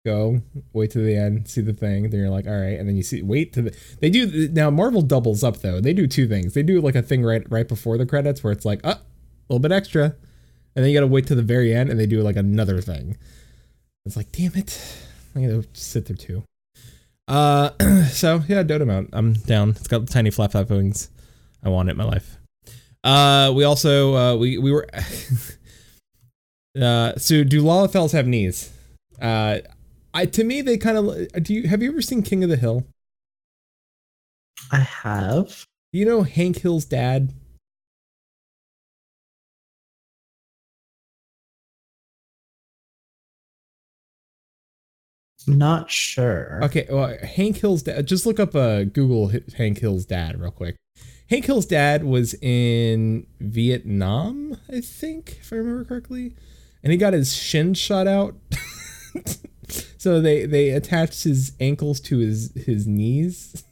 [0.07, 0.41] Go,
[0.73, 3.03] wait to the end, see the thing, then you're like, all right, and then you
[3.03, 3.77] see, wait to the.
[4.01, 4.71] They do now.
[4.71, 5.81] Marvel doubles up though.
[5.81, 6.55] They do two things.
[6.55, 9.03] They do like a thing right right before the credits where it's like, uh, a
[9.49, 12.23] little bit extra, and then you gotta wait to the very end, and they do
[12.23, 13.17] like another thing.
[14.05, 14.81] It's like, damn it,
[15.35, 16.45] I gotta sit there too.
[17.27, 17.71] Uh,
[18.11, 19.11] so yeah, Dodo mount.
[19.13, 19.71] I'm down.
[19.71, 21.11] It's got the tiny flap flap wings.
[21.65, 22.39] I want it in my life.
[23.03, 24.87] Uh, we also uh we we were.
[26.81, 28.73] uh, so do Lalafels have knees?
[29.21, 29.59] Uh,
[30.17, 31.53] I to me they kind of do.
[31.53, 32.87] You have you ever seen King of the Hill?
[34.73, 35.67] I have.
[35.93, 37.35] Do you know Hank Hill's dad?
[45.47, 46.61] Not sure.
[46.65, 48.07] Okay, well, Hank Hill's dad.
[48.07, 50.77] Just look up uh, Google Hank Hill's dad real quick.
[51.29, 56.35] Hank Hill's dad was in Vietnam, I think, if I remember correctly,
[56.83, 58.35] and he got his shin shot out.
[59.99, 63.65] so they they attached his ankles to his his knees,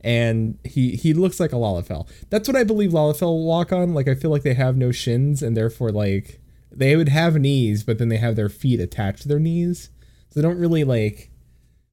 [0.00, 2.08] and he he looks like a Lalafell.
[2.30, 3.94] That's what I believe Lalafell walk on.
[3.94, 6.40] Like I feel like they have no shins, and therefore like
[6.72, 9.90] they would have knees, but then they have their feet attached to their knees.
[10.30, 11.30] So they don't really like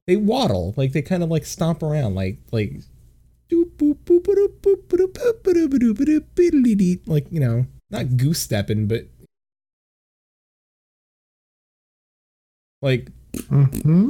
[0.06, 2.72] they waddle, like they kind of like stomp around, like like
[7.06, 9.08] like you know, not goose stepping, but
[12.82, 14.08] like mm-hmm.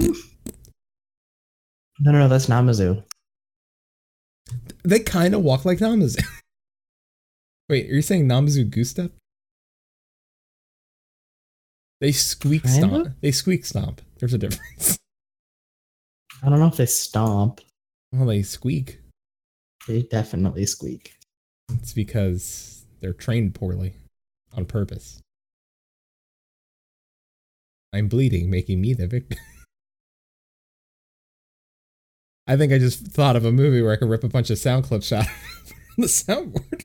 [2.00, 3.02] No, no, no, that's Namazu.
[4.84, 6.22] they kind of walk like Namazu.
[7.68, 9.12] Wait, are you saying Namazu goose step?
[12.00, 12.88] They squeak Kinda?
[12.88, 13.16] stomp.
[13.20, 14.00] They squeak stomp.
[14.18, 14.98] There's a difference.
[16.42, 17.60] I don't know if they stomp.
[18.12, 19.00] Well, they squeak.
[19.88, 21.14] They definitely squeak.
[21.72, 23.94] It's because they're trained poorly
[24.54, 25.20] on purpose.
[27.92, 29.38] I'm bleeding, making me the victim.
[32.46, 34.58] I think I just thought of a movie where I could rip a bunch of
[34.58, 35.32] sound clips out of
[35.98, 36.82] the soundboard.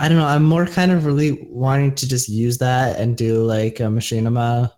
[0.00, 0.26] I don't know.
[0.26, 4.72] I'm more kind of really wanting to just use that and do like a machinima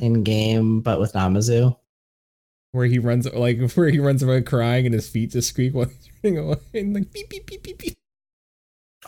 [0.00, 1.76] in game, but with Namazu.
[2.72, 5.86] Where he runs like where he runs away crying and his feet just squeak while
[5.86, 7.94] he's running away and like beep beep beep beep beep.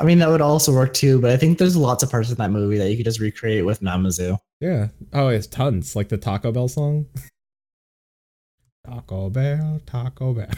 [0.00, 2.36] I mean, that would also work too, but I think there's lots of parts of
[2.36, 4.38] that movie that you could just recreate with Namazu.
[4.60, 4.88] Yeah.
[5.12, 5.96] Oh, it's tons.
[5.96, 7.06] Like the Taco Bell song.
[8.86, 10.48] Taco Bell, Taco Bell.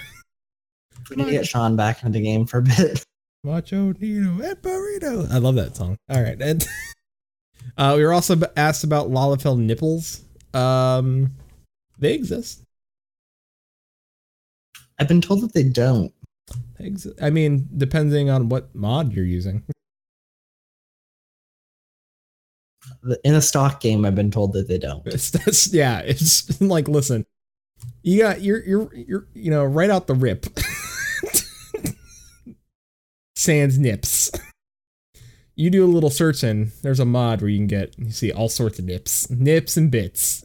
[1.09, 3.05] We need to get Sean back into the game for a bit.
[3.43, 5.31] Macho Nino and burrito.
[5.31, 5.97] I love that song.
[6.09, 6.67] All right, and
[7.79, 10.23] uh, we were also asked about Lalafell nipples.
[10.53, 11.33] Um,
[11.99, 12.63] they exist.
[14.99, 16.13] I've been told that they don't.
[16.81, 19.65] Exi- I mean, depending on what mod you're using.
[23.25, 25.07] In a stock game, I've been told that they don't.
[25.07, 26.01] It's, that's yeah.
[26.01, 27.27] It's like listen,
[28.03, 30.47] you got you're you're you're you know right out the rip.
[33.37, 34.31] Sans nips.
[35.55, 36.73] You do a little searching.
[36.83, 39.91] There's a mod where you can get you see all sorts of nips, nips and
[39.91, 40.43] bits.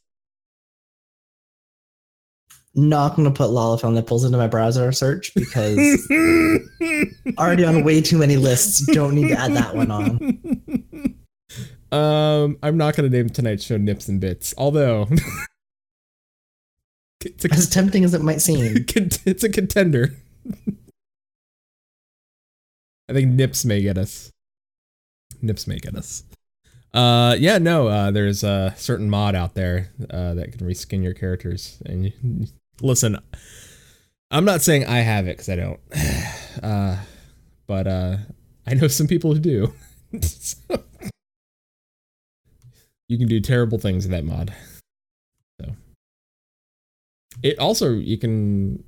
[2.75, 5.79] Not going to put Lalafell nipples into my browser search because
[7.38, 8.85] already on way too many lists.
[8.93, 11.15] Don't need to add that one on.
[11.95, 15.07] Um, I'm not gonna name tonight's show nips and bits, although
[17.23, 18.85] it's a, As tempting as it might seem.
[18.95, 20.13] it's a contender.
[23.07, 24.31] I think nips may get us.
[25.41, 26.23] Nips may get us.
[26.93, 27.88] Uh, yeah, no.
[27.88, 31.81] Uh, there's a certain mod out there uh, that can reskin your characters.
[31.85, 32.47] And you,
[32.81, 33.17] listen,
[34.31, 35.79] I'm not saying I have it because I don't.
[36.63, 36.97] Uh,
[37.67, 38.15] but uh,
[38.65, 39.73] I know some people who do.
[40.21, 40.57] So,
[43.09, 44.53] you can do terrible things in that mod.
[45.59, 45.75] So
[47.43, 48.83] it also you can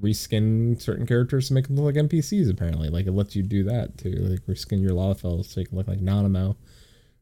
[0.00, 2.50] reskin certain characters to make them look like NPCs.
[2.50, 4.10] Apparently, like it lets you do that too.
[4.10, 6.56] Like reskin your Lalafell so you can look like Nanamo,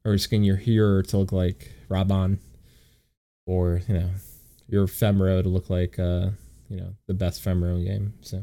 [0.04, 2.38] or reskin your Hyur to look like Raubahn,
[3.46, 4.10] or you know
[4.68, 6.30] your Femro to look like uh
[6.68, 8.14] you know the best Femro game.
[8.20, 8.42] So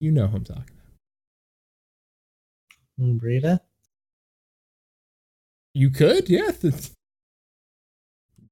[0.00, 0.64] you know who I'm talking
[2.98, 3.18] about.
[3.18, 3.60] Brita?
[5.74, 6.50] You could, yeah.
[6.60, 6.90] The,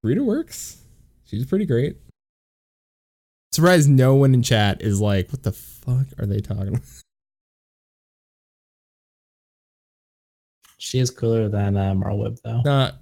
[0.03, 0.79] Rita works.
[1.27, 1.99] She's pretty great.
[3.53, 6.83] Surprised no one in chat is like, what the fuck are they talking about?
[10.83, 12.63] She is cooler than uh, Marlweb, though.
[12.65, 12.95] Not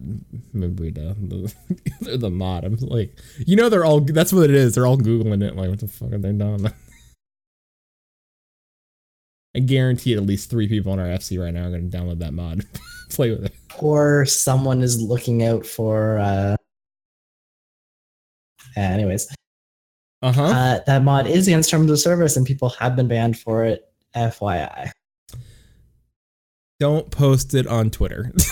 [0.53, 1.15] Rita.
[1.17, 1.55] The,
[2.01, 2.65] they're the mod.
[2.65, 4.75] I'm like, you know, they're all, that's what it is.
[4.75, 5.55] They're all Googling it.
[5.55, 6.67] Like, what the fuck are they doing?
[9.55, 12.19] I guarantee at least three people on our FC right now are going to download
[12.19, 12.65] that mod,
[13.11, 13.55] play with it.
[13.79, 16.19] Or someone is looking out for.
[16.19, 16.57] Uh...
[18.77, 19.33] uh, anyways,
[20.23, 20.43] Uh huh.
[20.43, 23.85] uh, that mod is against terms of service, and people have been banned for it.
[24.17, 24.91] FYI.
[26.81, 28.33] Don't post it on Twitter.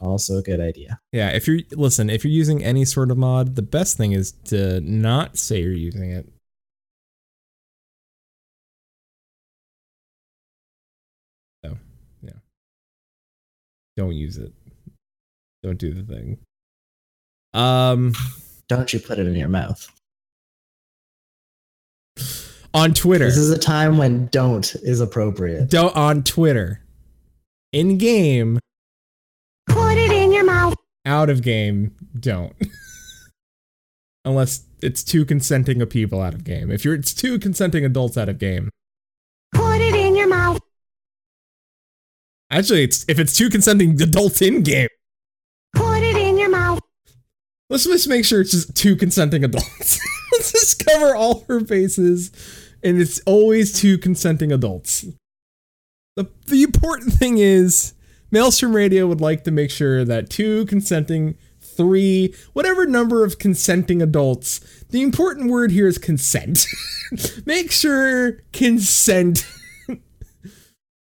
[0.00, 1.00] Also a good idea.
[1.12, 4.32] Yeah, if you're listen, if you're using any sort of mod, the best thing is
[4.46, 6.28] to not say you're using it.
[11.64, 11.78] So,
[12.22, 12.32] yeah.
[13.96, 14.52] Don't use it.
[15.62, 16.38] Don't do the thing.
[17.54, 18.12] Um
[18.68, 19.88] Don't you put it in your mouth.
[22.74, 23.24] On Twitter.
[23.26, 25.70] This is a time when don't is appropriate.
[25.70, 26.80] Don't on Twitter.
[27.72, 28.58] In game,
[29.68, 30.74] Put it in your mouth.
[31.06, 32.54] out of game, don't.
[34.24, 36.70] Unless it's two consenting of people out of game.
[36.70, 38.70] If you're it's two consenting adults out of game.
[39.52, 40.60] Put it in your mouth.
[42.50, 44.88] Actually, it's if it's two consenting adults in game.
[45.74, 46.80] Put it in your mouth.
[47.70, 49.98] Let's just make sure it's just two consenting adults.
[50.32, 52.30] Let's just cover all her bases,
[52.84, 55.06] and it's always two consenting adults.
[56.16, 57.94] The the important thing is,
[58.30, 64.02] Maelstrom Radio would like to make sure that two consenting, three, whatever number of consenting
[64.02, 64.60] adults.
[64.90, 66.66] The important word here is consent.
[67.46, 69.48] make sure consent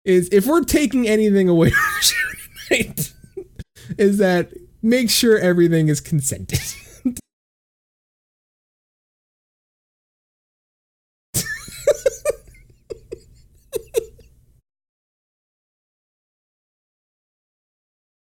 [0.04, 2.36] is if we're taking anything away from
[2.68, 3.12] tonight,
[3.98, 6.60] is that make sure everything is consented.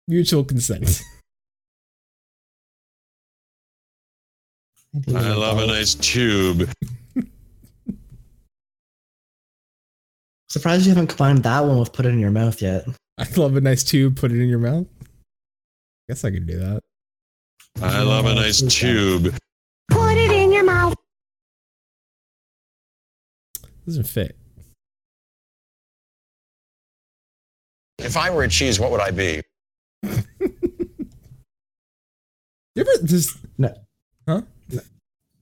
[0.09, 1.03] Mutual consent.
[5.15, 6.67] I love a nice tube.
[10.49, 12.87] Surprised you haven't combined that one with put it in your mouth yet.
[13.19, 14.17] I love a nice tube.
[14.17, 14.87] Put it in your mouth.
[16.07, 16.81] Guess I could do that.
[17.79, 19.37] I love a nice tube.
[19.91, 20.95] Put it in your mouth.
[23.85, 24.35] Doesn't fit.
[27.99, 29.43] If I were a cheese, what would I be?
[32.79, 33.73] You ever just No.
[34.25, 34.43] Huh?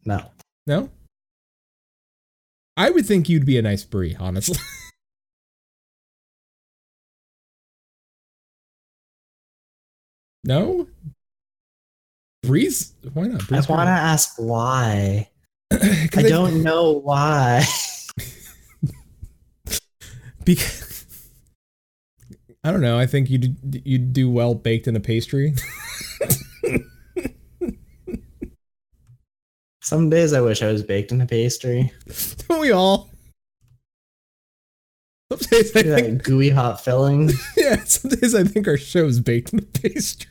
[0.06, 0.32] No.
[0.66, 0.90] no?
[2.76, 4.56] I would think you'd be a nice brie, honestly.
[10.44, 10.88] no?
[12.42, 13.44] Breeze, why not?
[13.52, 15.30] I want to ask why.
[15.72, 17.64] I I don't know why.
[20.44, 21.06] because
[22.64, 22.98] I don't know.
[22.98, 25.54] I think you'd you'd do well baked in a pastry.
[29.88, 31.94] Some days I wish I was baked in a pastry.
[32.50, 33.10] Don't we all?
[35.32, 37.30] Some days I That think, gooey hot filling.
[37.58, 37.82] yeah.
[37.86, 40.30] Some days I think our show is baked in a pastry.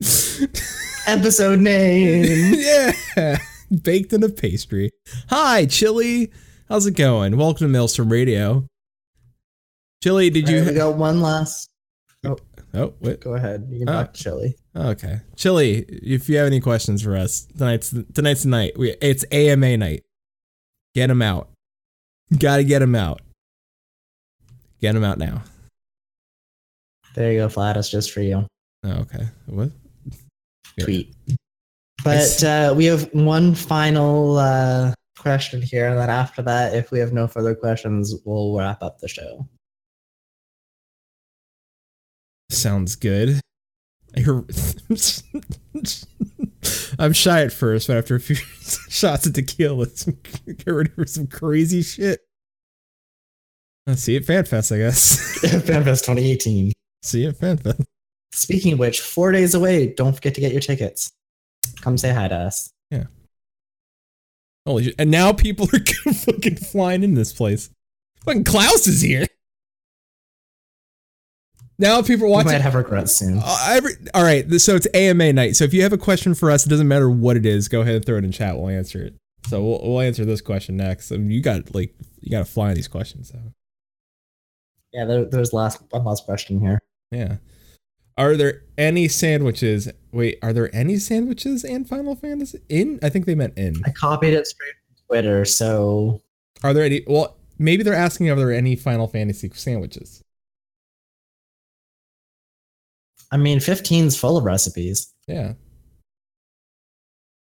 [1.06, 2.54] Episode name.
[2.56, 3.38] yeah,
[3.82, 4.90] baked in a pastry.
[5.30, 6.32] Hi, Chili.
[6.68, 7.36] How's it going?
[7.36, 8.66] Welcome to Maelstrom Radio.
[10.02, 10.64] Chili, did you?
[10.64, 11.70] We got one last.
[12.26, 12.36] Oh.
[12.74, 13.20] oh, wait.
[13.20, 13.68] Go ahead.
[13.70, 13.92] You can Oh.
[13.92, 14.56] talk to Chili.
[14.78, 15.78] Okay, Chili.
[15.88, 18.78] If you have any questions for us, tonight's tonight's the night.
[18.78, 20.04] We, it's AMA night.
[20.94, 21.48] Get them out.
[22.38, 23.20] Got to get them out.
[24.80, 25.42] Get them out now.
[27.14, 28.46] There you go, Flatus, just for you.
[28.84, 29.26] Oh, okay.
[29.46, 29.72] What?
[30.76, 30.84] Yeah.
[30.84, 31.14] Tweet.
[32.04, 37.00] But uh, we have one final uh, question here, and then after that, if we
[37.00, 39.48] have no further questions, we'll wrap up the show.
[42.50, 43.40] Sounds good.
[46.98, 50.04] I'm shy at first, but after a few shots of tequila, it's
[50.46, 52.20] get ready for some crazy shit.
[53.86, 55.40] Let's see you at FanFest, I guess.
[55.42, 56.72] FanFest 2018.
[57.02, 57.84] see you at FanFest.
[58.32, 59.94] Speaking of which, four days away.
[59.94, 61.12] Don't forget to get your tickets.
[61.80, 62.70] Come say hi to us.
[62.90, 63.04] Yeah.
[64.66, 64.94] Holy shit.
[64.98, 67.70] And now people are fucking flying in this place.
[68.24, 69.26] Fucking Klaus is here.
[71.78, 72.52] Now people are We watching.
[72.52, 73.40] might have regrets soon.
[73.42, 75.54] Uh, every, all right, so it's AMA night.
[75.56, 77.68] So if you have a question for us, it doesn't matter what it is.
[77.68, 78.56] Go ahead and throw it in chat.
[78.58, 79.14] We'll answer it.
[79.48, 81.12] So we'll, we'll answer this question next.
[81.12, 83.28] I mean, you got like you got to fly on these questions.
[83.28, 83.38] So
[84.92, 86.80] Yeah, there, there's last one last question here.
[87.12, 87.36] yeah,
[88.16, 89.88] are there any sandwiches?
[90.10, 92.58] Wait, are there any sandwiches in Final Fantasy?
[92.68, 92.98] In?
[93.02, 93.76] I think they meant in.
[93.86, 96.20] I copied it straight from Twitter, so
[96.64, 97.04] Are there any?
[97.06, 100.24] Well, maybe they're asking are there are any Final Fantasy sandwiches?
[103.30, 105.12] I mean, 15's full of recipes.
[105.26, 105.54] Yeah,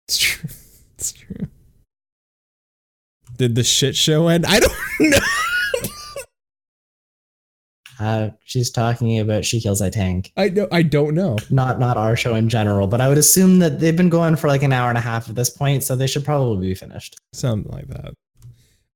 [0.07, 0.49] it's true.
[0.95, 1.47] It's true.
[3.37, 4.45] Did the shit show end?
[4.45, 5.17] I don't know.
[7.99, 10.31] Uh, she's talking about She Heals I Tank.
[10.37, 10.71] I don't.
[10.73, 11.37] I don't know.
[11.49, 14.47] Not not our show in general, but I would assume that they've been going for
[14.47, 17.15] like an hour and a half at this point, so they should probably be finished.
[17.33, 18.13] Something like that.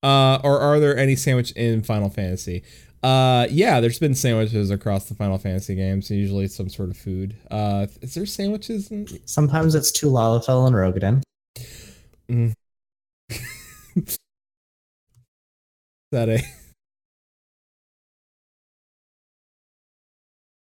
[0.02, 2.64] Uh, or are there any sandwich in Final Fantasy?
[3.06, 6.10] Uh, yeah, there's been sandwiches across the Final Fantasy games.
[6.10, 7.36] Usually some sort of food.
[7.52, 8.90] Uh, is there sandwiches?
[8.90, 11.22] In- Sometimes it's two Lalafell and Roegadyn.
[12.30, 12.56] is
[16.12, 16.40] that a?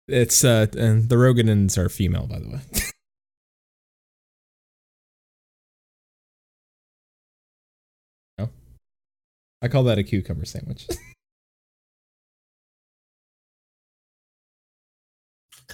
[0.09, 2.59] It's uh, and the Roegadyns are female, by the way.
[8.37, 8.49] no,
[9.61, 10.85] I call that a cucumber sandwich.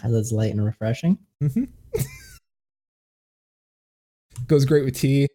[0.02, 1.18] Because it's light and refreshing.
[1.44, 1.66] Mm-hmm.
[4.48, 5.28] Goes great with tea.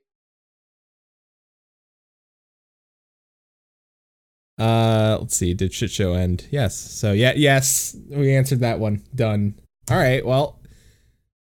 [4.58, 5.54] Uh, let's see.
[5.54, 6.46] Did shit show end?
[6.50, 6.74] Yes.
[6.76, 9.02] So yeah, yes, we answered that one.
[9.14, 9.54] Done.
[9.90, 10.24] All right.
[10.24, 10.60] Well,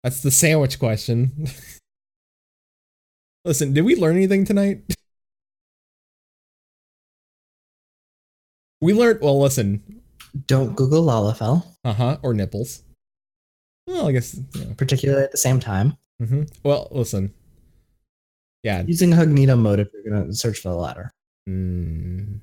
[0.03, 1.47] that's the sandwich question.
[3.45, 4.81] Listen, did we learn anything tonight?
[8.81, 9.21] We learned.
[9.21, 10.01] Well, listen.
[10.45, 12.17] Don't Google Lalafell, Uh huh.
[12.21, 12.83] Or nipples.
[13.87, 14.39] Well, I guess.
[14.53, 14.73] You know.
[14.75, 15.97] particularly at the same time.
[16.19, 17.33] hmm Well, listen.
[18.63, 18.83] Yeah.
[18.87, 21.11] Using Hugnito mode if you're gonna search for the ladder.
[21.47, 22.39] Mm.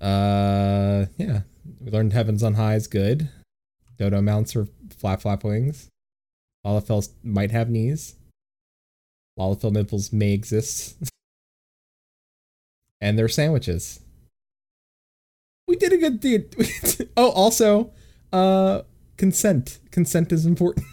[0.00, 1.40] Uh, yeah.
[1.80, 3.28] We learned Heavens on High is good.
[3.98, 5.88] Dodo mounts are flap flap wings.
[6.66, 8.16] Lalafell might have knees.
[9.38, 10.96] Lalafell nipples may exist.
[13.00, 14.00] and they're sandwiches.
[15.66, 16.54] We did a good deed.
[17.16, 17.92] oh, also,
[18.32, 18.82] uh,
[19.18, 19.78] consent.
[19.90, 20.86] Consent is important.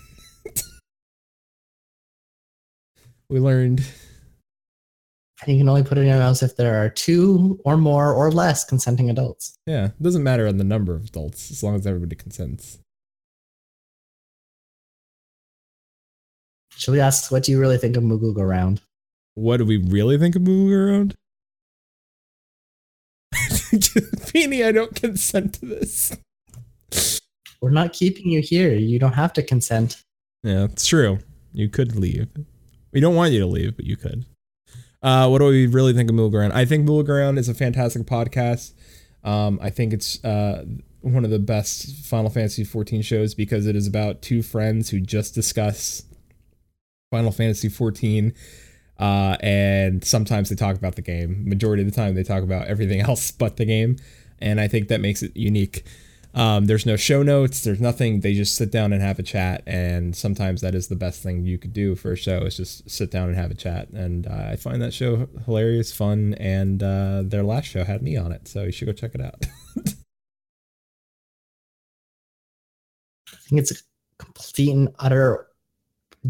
[3.29, 3.81] we learned
[5.45, 8.13] And you can only put it in your mouth if there are two or more
[8.13, 9.57] or less consenting adults.
[9.65, 12.79] Yeah, it doesn't matter on the number of adults as long as everybody consents.
[16.77, 18.81] Should we ask what do you really think of Moogle Go Round?
[19.35, 21.15] What do we really think of moving around?
[24.19, 26.17] Feeny, I don't consent to this.
[27.61, 28.73] We're not keeping you here.
[28.73, 30.03] You don't have to consent.
[30.43, 31.19] Yeah, it's true.
[31.53, 32.27] You could leave.
[32.91, 34.25] We don't want you to leave, but you could.
[35.01, 36.53] Uh, what do we really think of Move Around?
[36.53, 38.73] I think Move Around is a fantastic podcast.
[39.23, 40.65] Um, I think it's uh,
[41.01, 44.99] one of the best Final Fantasy 14 shows because it is about two friends who
[44.99, 46.03] just discuss
[47.11, 48.33] Final Fantasy 14
[48.97, 51.47] uh, and sometimes they talk about the game.
[51.47, 53.97] Majority of the time, they talk about everything else but the game,
[54.39, 55.83] and I think that makes it unique.
[56.35, 57.63] Um, there's no show notes.
[57.63, 58.19] There's nothing.
[58.19, 61.45] They just sit down and have a chat, and sometimes that is the best thing
[61.45, 63.87] you could do for a show is just sit down and have a chat.
[63.89, 68.17] And uh, I find that show hilarious, fun, and uh, their last show had me
[68.17, 69.45] on it, so you should go check it out.
[73.31, 73.75] I think it's a
[74.19, 75.47] complete and utter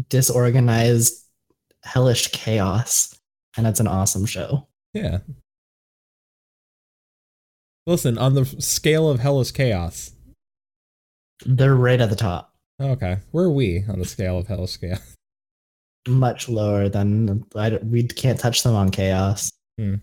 [0.08, 1.24] disorganized,
[1.82, 3.18] hellish chaos,
[3.56, 4.68] and it's an awesome show.
[4.92, 5.18] yeah.
[7.86, 10.10] Listen, on the scale of hellish chaos.
[11.44, 15.00] They're right at the top, Okay, where are we on the scale of hellish chaos?
[16.08, 19.50] much lower than I, we can't touch them on chaos.
[19.78, 19.96] Hmm.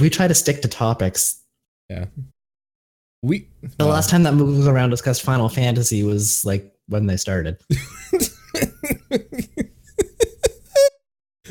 [0.00, 1.42] We try to stick to topics.
[1.90, 2.06] Yeah.
[3.22, 7.16] We The last time that movie was around discussed Final Fantasy was like when they
[7.16, 7.58] started.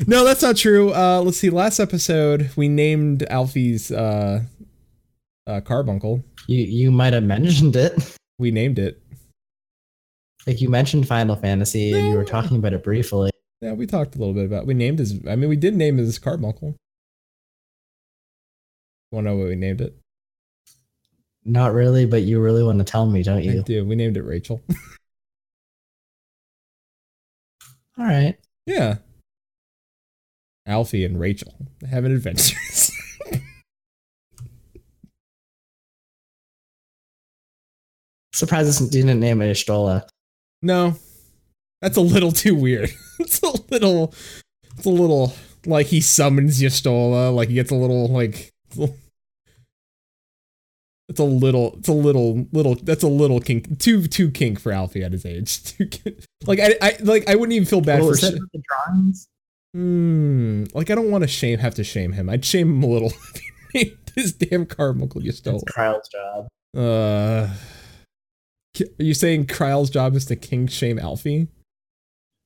[0.06, 0.92] no, that's not true.
[0.92, 1.48] Uh, let's see.
[1.50, 4.42] Last episode, we named Alfie's uh,
[5.46, 6.24] uh, carbuncle.
[6.46, 8.16] You you might have mentioned it.
[8.38, 9.00] We named it.
[10.48, 13.30] Like you mentioned Final Fantasy and you were talking about it briefly.
[13.60, 14.66] Yeah, we talked a little bit about.
[14.66, 15.20] We named his.
[15.28, 16.74] I mean, we did name his carbuncle.
[19.12, 19.96] Want to know what we named it?
[21.44, 23.60] Not really, but you really want to tell me, don't you?
[23.60, 23.84] I do.
[23.84, 24.60] We named it Rachel.
[27.98, 28.36] All right.
[28.66, 28.96] yeah.
[30.66, 31.54] Alfie and Rachel
[31.88, 32.90] having adventures.
[38.42, 40.04] Surprised this didn't name it Y'shtola.
[40.62, 40.96] no,
[41.80, 42.90] that's a little too weird.
[43.20, 44.12] it's a little.
[44.76, 45.32] It's a little
[45.64, 47.32] like he summons Y'shtola.
[47.32, 48.50] Like he gets a little like.
[51.08, 51.76] It's a little.
[51.78, 52.46] It's a little.
[52.52, 52.74] Little.
[52.74, 53.78] That's a little kink.
[53.78, 55.62] Too too kink for Alfie at his age.
[55.76, 55.88] Too.
[56.46, 58.10] Like I, I like I wouldn't even feel bad What for.
[58.10, 59.28] was that Sh- the drawings?
[59.74, 60.64] Hmm.
[60.74, 61.58] Like I don't want to shame.
[61.60, 62.28] Have to shame him.
[62.28, 63.12] I'd shame him a little.
[63.34, 63.40] if
[63.72, 65.62] he named His damn carbuncle It's Y'shtola.
[65.64, 66.48] Kryle's job.
[66.76, 67.48] Uh.
[68.82, 71.48] Are you saying Kryle's job is to king shame Alfie?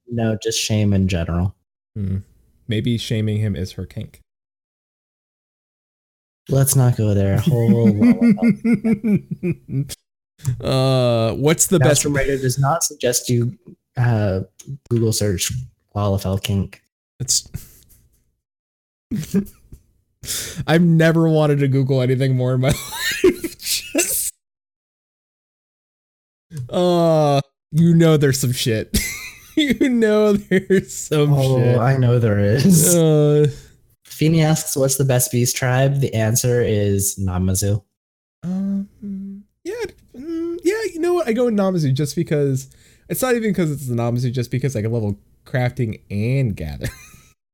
[0.08, 1.54] No, just shame in general.
[1.94, 2.18] Hmm.
[2.68, 4.20] Maybe shaming him is her kink.
[6.48, 7.40] Let's not go there.
[7.50, 8.34] On.
[10.60, 11.88] uh, what's the best?
[11.88, 13.58] Master Writer does not suggest you
[13.96, 14.40] uh,
[14.88, 15.52] Google search
[15.94, 16.82] Lalafell kink.
[17.18, 17.48] It's.
[20.66, 23.58] I've never wanted to Google anything more in my life.
[23.58, 24.34] Just.
[26.70, 27.40] Uh,
[27.72, 28.98] you know there's some shit.
[29.56, 31.78] you know there's some Oh, shit.
[31.78, 32.94] I know there is.
[32.94, 33.48] Uh,
[34.04, 37.82] Feeny asks, "What's the best beast tribe?" The answer is Namazu.
[38.42, 38.88] Um,
[39.64, 39.74] yeah,
[40.16, 40.82] mm, yeah.
[40.94, 41.28] You know what?
[41.28, 42.68] I go with Namazu just because
[43.08, 46.88] it's not even because it's the Namazu, just because I can level crafting and gather.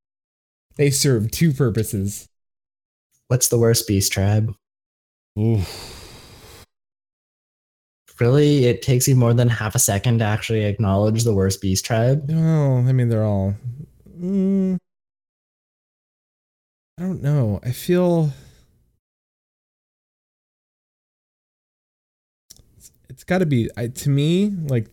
[0.77, 2.29] they serve two purposes.
[3.29, 4.55] What's the worst beast tribe?
[5.39, 5.63] Ooh.
[8.21, 11.85] Really, it takes you more than half a second to actually acknowledge the worst beast
[11.85, 12.29] tribe.
[12.29, 13.55] No, I mean they're all.
[14.17, 14.79] Mm,
[16.99, 17.59] I don't know.
[17.65, 18.31] I feel
[23.09, 24.89] it's got to be I, to me like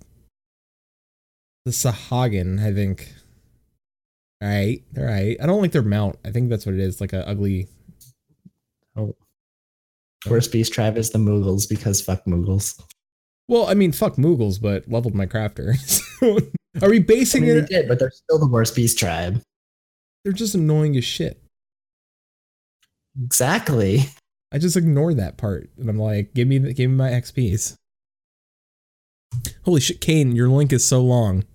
[1.65, 2.63] the Sahagin.
[2.63, 3.13] I think.
[4.41, 5.38] All right, all right.
[5.41, 6.17] I don't like their mount.
[6.24, 7.01] I think that's what it is.
[7.01, 7.67] Like a ugly.
[8.95, 9.15] Oh.
[10.30, 12.82] Worst beast tribe is the Moogles because fuck Moogles.
[13.50, 15.76] Well, I mean, fuck Moogles, but leveled my crafter.
[16.20, 16.38] So,
[16.84, 17.68] are we I basing mean, they it?
[17.70, 19.41] did, but they're still the worst beast tribe.
[20.24, 21.41] They're just annoying as shit.
[23.24, 24.02] Exactly.
[24.52, 27.76] I just ignore that part, and I'm like, give me, the, give me my XP's.
[29.64, 31.45] Holy shit, Kane, your link is so long.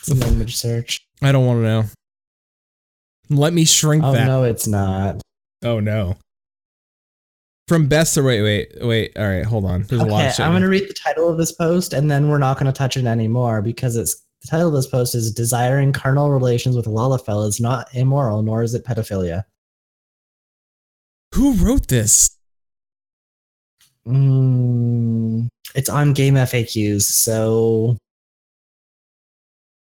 [0.00, 0.98] It's an image search.
[1.22, 1.84] I don't want to know.
[3.30, 4.26] Let me shrink Oh that.
[4.26, 5.22] no, it's not.
[5.62, 6.16] Oh no.
[7.68, 9.16] From best to wait, wait, wait.
[9.16, 9.82] All right, hold on.
[9.84, 10.44] There's a lot Okay, of shit.
[10.46, 13.06] I'm gonna read the title of this post, and then we're not gonna touch it
[13.06, 17.60] anymore because it's the title of this post is "Desiring Carnal Relations with Lalafell is
[17.60, 19.44] not immoral, nor is it pedophilia."
[21.34, 22.36] Who wrote this?
[24.06, 25.46] Mm,
[25.76, 27.96] it's on Game FAQs, so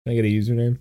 [0.05, 0.77] Can I get a username?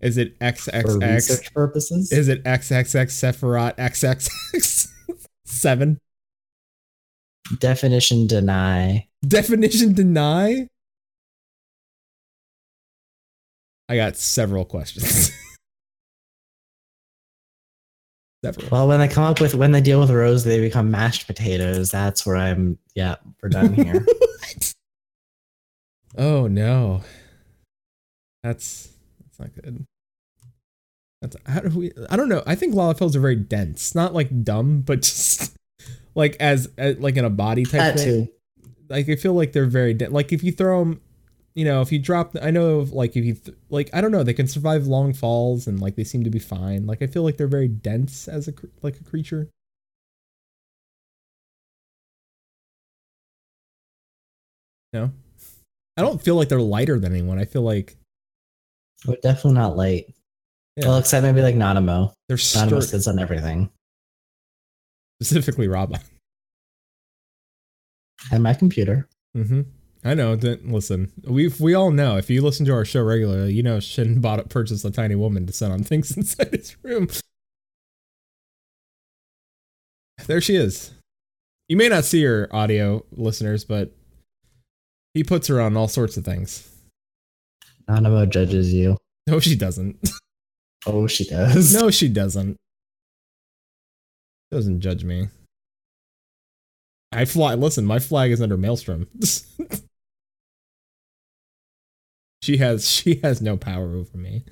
[0.00, 0.82] Is it XXX?
[0.82, 4.88] for research purposes, Is it XXX Sephiroth XXX
[5.44, 5.98] seven?
[7.58, 9.06] definition deny.
[9.26, 10.68] Definition deny?
[13.88, 15.32] I got several questions.
[18.42, 18.60] Never.
[18.70, 21.90] Well, when they come up with when they deal with Rose, they become mashed potatoes.
[21.90, 22.78] That's where I'm.
[22.94, 24.06] Yeah, we're done here.
[26.16, 27.02] Oh no.
[28.42, 28.88] That's
[29.40, 29.86] not good.
[31.22, 32.42] That's how do we I don't know.
[32.46, 33.94] I think Lalafels are very dense.
[33.94, 35.56] Not like dumb, but just
[36.14, 38.26] like as, as like in a body type that thing.
[38.26, 38.32] too.
[38.88, 40.12] Like I feel like they're very dense.
[40.12, 41.00] Like if you throw them,
[41.54, 44.22] you know, if you drop I know like if you th- like I don't know,
[44.22, 46.86] they can survive long falls and like they seem to be fine.
[46.86, 49.48] Like I feel like they're very dense as a like a creature.
[54.92, 55.12] No.
[55.96, 57.38] I don't feel like they're lighter than anyone.
[57.38, 57.96] I feel like
[59.06, 60.14] We're definitely not late.
[60.76, 60.88] Yeah.
[60.88, 62.12] Well, except maybe like Nanamo.
[62.28, 63.70] they're Nanamo sits on everything.
[65.20, 66.00] specifically Robin.
[68.30, 69.08] And my computer.
[69.36, 69.62] Mm-hmm.
[70.04, 70.34] I know.
[70.34, 72.16] Listen, we we all know.
[72.16, 75.46] If you listen to our show regularly, you know Shin bought purchased a tiny woman
[75.46, 77.08] to sit on things inside his room.
[80.26, 80.92] There she is.
[81.68, 83.92] You may not see her audio listeners, but
[85.14, 86.68] he puts her on all sorts of things.
[87.88, 88.96] Nanamo judges you.
[89.26, 89.96] No, she doesn't.
[90.86, 91.74] Oh, she does.
[91.74, 92.56] No, she doesn't.
[94.50, 95.28] Doesn't judge me.
[97.12, 97.54] I fly.
[97.54, 99.08] Listen, my flag is under Maelstrom.
[102.42, 104.44] she has she has no power over me.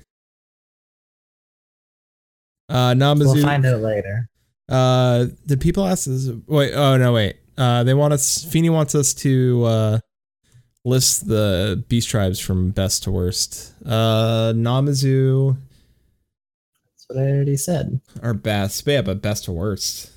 [2.69, 3.33] Uh, Namazu.
[3.33, 4.29] We'll find out later.
[4.69, 6.29] Uh, did people ask this?
[6.47, 7.37] Wait, oh no, wait.
[7.57, 8.43] Uh, they want us.
[8.45, 9.99] Feeny wants us to uh
[10.85, 13.73] list the beast tribes from best to worst.
[13.85, 15.57] Uh, Namazu
[16.85, 17.99] That's what I already said.
[18.21, 20.11] are best, but yeah, but best to worst.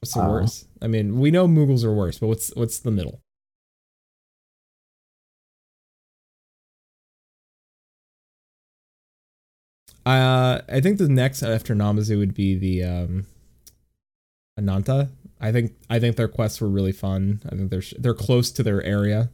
[0.00, 0.28] What's the Uh.
[0.30, 0.66] worst?
[0.82, 3.20] I mean, we know Moogles are worst, but what's what's the middle?
[10.06, 13.26] Uh, I think the next after Namazu would be the um,
[14.56, 15.10] Ananta.
[15.40, 17.40] I think I think their quests were really fun.
[17.46, 19.30] I think they're sh- they're close to their area.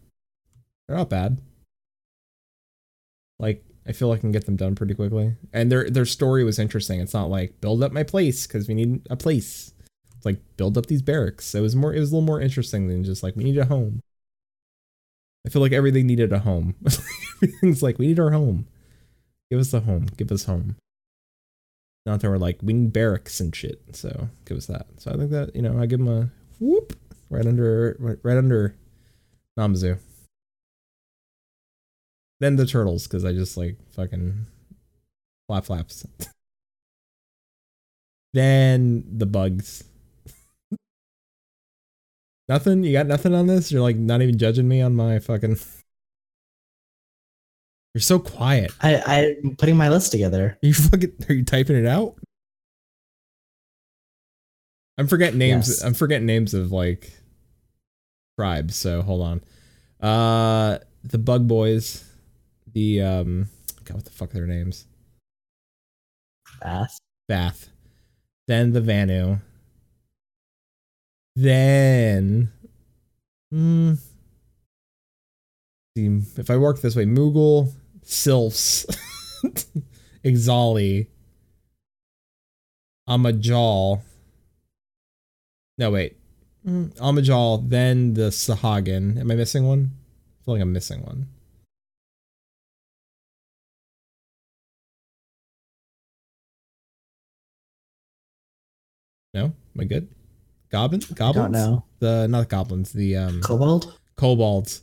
[0.88, 1.40] They're not bad.
[3.38, 6.44] Like I feel like I can get them done pretty quickly, and their their story
[6.44, 7.00] was interesting.
[7.00, 9.72] It's not like build up my place because we need a place.
[10.16, 11.54] It's like build up these barracks.
[11.54, 11.94] It was more.
[11.94, 14.00] It was a little more interesting than just like we need a home.
[15.46, 16.74] I feel like everything needed a home.
[17.36, 18.66] Everything's like we need our home.
[19.48, 20.06] Give us a home.
[20.16, 20.74] Give us home.
[22.04, 23.80] Not that we're like we need barracks and shit.
[23.92, 24.86] So give us that.
[24.98, 26.94] So I think that you know I give them a whoop
[27.30, 28.74] right under right, under
[29.56, 29.98] Namazu.
[32.40, 34.46] Then the turtles because I just like fucking
[35.46, 36.04] flap flaps.
[38.34, 39.84] then the bugs.
[42.48, 42.84] nothing.
[42.84, 43.72] You got nothing on this.
[43.72, 45.56] You're like not even judging me on my fucking.
[47.94, 48.72] You're so quiet.
[48.82, 50.58] I, I'm putting my list together.
[50.62, 52.16] Are you fucking are you typing it out?
[54.98, 55.68] I'm forgetting names.
[55.68, 55.82] Yes.
[55.82, 57.10] I'm forgetting names of like
[58.38, 59.40] tribes, so hold on.
[60.06, 62.05] Uh the Bug Boys,
[62.76, 63.48] the um
[63.84, 64.86] God, what the fuck are their names?
[66.62, 66.98] Vath.
[67.30, 67.70] Vath.
[68.46, 69.40] Then the Vanu.
[71.34, 72.52] Then
[73.50, 73.94] hmm
[75.96, 77.72] see if I work this way, Moogle,
[78.04, 78.84] Sylphs,
[80.24, 81.06] Ixali,
[83.08, 84.02] Amalj'aa.
[85.78, 86.18] No, wait.
[86.66, 89.18] Mm, Amalj'aa, then the Sahagin.
[89.18, 89.92] Am I missing one?
[90.40, 91.28] I feel like I'm missing one.
[99.36, 99.44] No?
[99.44, 100.08] Am I good?
[100.70, 101.02] Goblin?
[101.10, 101.34] I Goblins?
[101.34, 101.84] don't know.
[101.98, 103.98] The not goblins, the um Cobalt?
[104.16, 104.80] kobolds.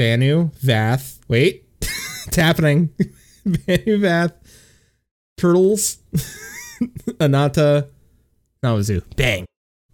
[0.00, 1.18] Vanu, Vath.
[1.28, 1.66] Wait.
[1.80, 2.88] it's happening.
[3.46, 4.32] Vanu, Vath.
[5.36, 5.98] Turtles.
[7.20, 7.90] Ananta.
[8.64, 9.02] Namazu.
[9.14, 9.44] Bang.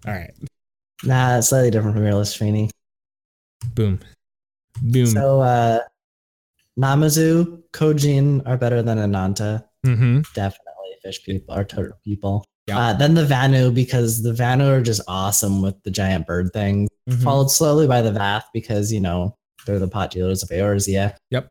[0.07, 0.33] All right.
[1.03, 2.71] Nah, it's slightly different from your list, Feeney.
[3.75, 3.99] Boom.
[4.81, 5.07] Boom.
[5.07, 5.81] So, uh,
[6.79, 9.65] Namazu, Kojin are better than Ananta.
[9.85, 10.21] mm-hmm.
[10.35, 10.69] Definitely
[11.03, 12.45] fish people are turtle people.
[12.77, 16.89] Uh, then the Vanu, because the Vanu are just awesome with the giant bird thing.
[17.09, 17.23] Mm-hmm.
[17.23, 21.17] Followed slowly by the Vath, because, you know, they're the pot dealers of Eorzea.
[21.31, 21.49] Yep.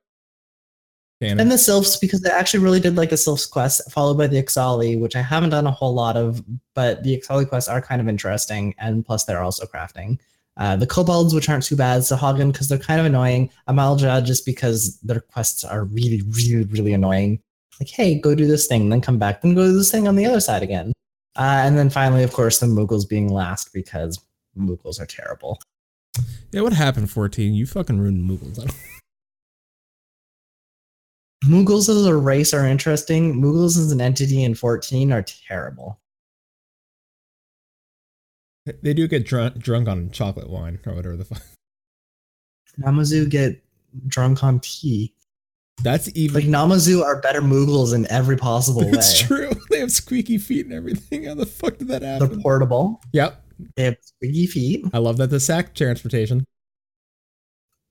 [1.24, 4.42] And the Sylphs, because they actually really did like the Sylphs quest, followed by the
[4.42, 6.42] Ixali, which I haven't done a whole lot of,
[6.74, 10.18] but the Ixali quests are kind of interesting, and plus they're also crafting.
[10.58, 13.52] Uh, the Kobolds, which aren't too bad, Sahagin, because they're kind of annoying.
[13.70, 17.40] Amalj'aa, just because their quests are really, really, really annoying.
[17.80, 20.16] Like, hey, go do this thing, then come back, then go do this thing on
[20.16, 20.92] the other side again.
[21.36, 24.20] Uh, and then finally, of course, the Moogles being last because
[24.58, 25.60] Moogles are terrible.
[26.52, 27.54] Yeah, what happened, 14?
[27.54, 28.60] You fucking ruined Moogles.
[28.60, 28.70] I
[31.46, 33.42] Muggles as a race are interesting.
[33.42, 36.00] Muggles as an entity in 14 are terrible.
[38.84, 41.42] They do get drunk drunk on chocolate wine or whatever the fuck.
[42.80, 43.60] Namazu get
[44.06, 45.16] drunk on tea.
[45.84, 46.36] That's even.
[46.36, 48.90] Like Namazu are better Muggles in every possible way.
[48.92, 49.52] it's true.
[49.70, 51.24] They have squeaky feet and everything.
[51.26, 52.28] How the fuck did that happen?
[52.30, 53.02] They're portable.
[53.14, 53.42] Yep.
[53.76, 54.86] They have squeaky feet.
[54.94, 56.46] I love that the sack transportation.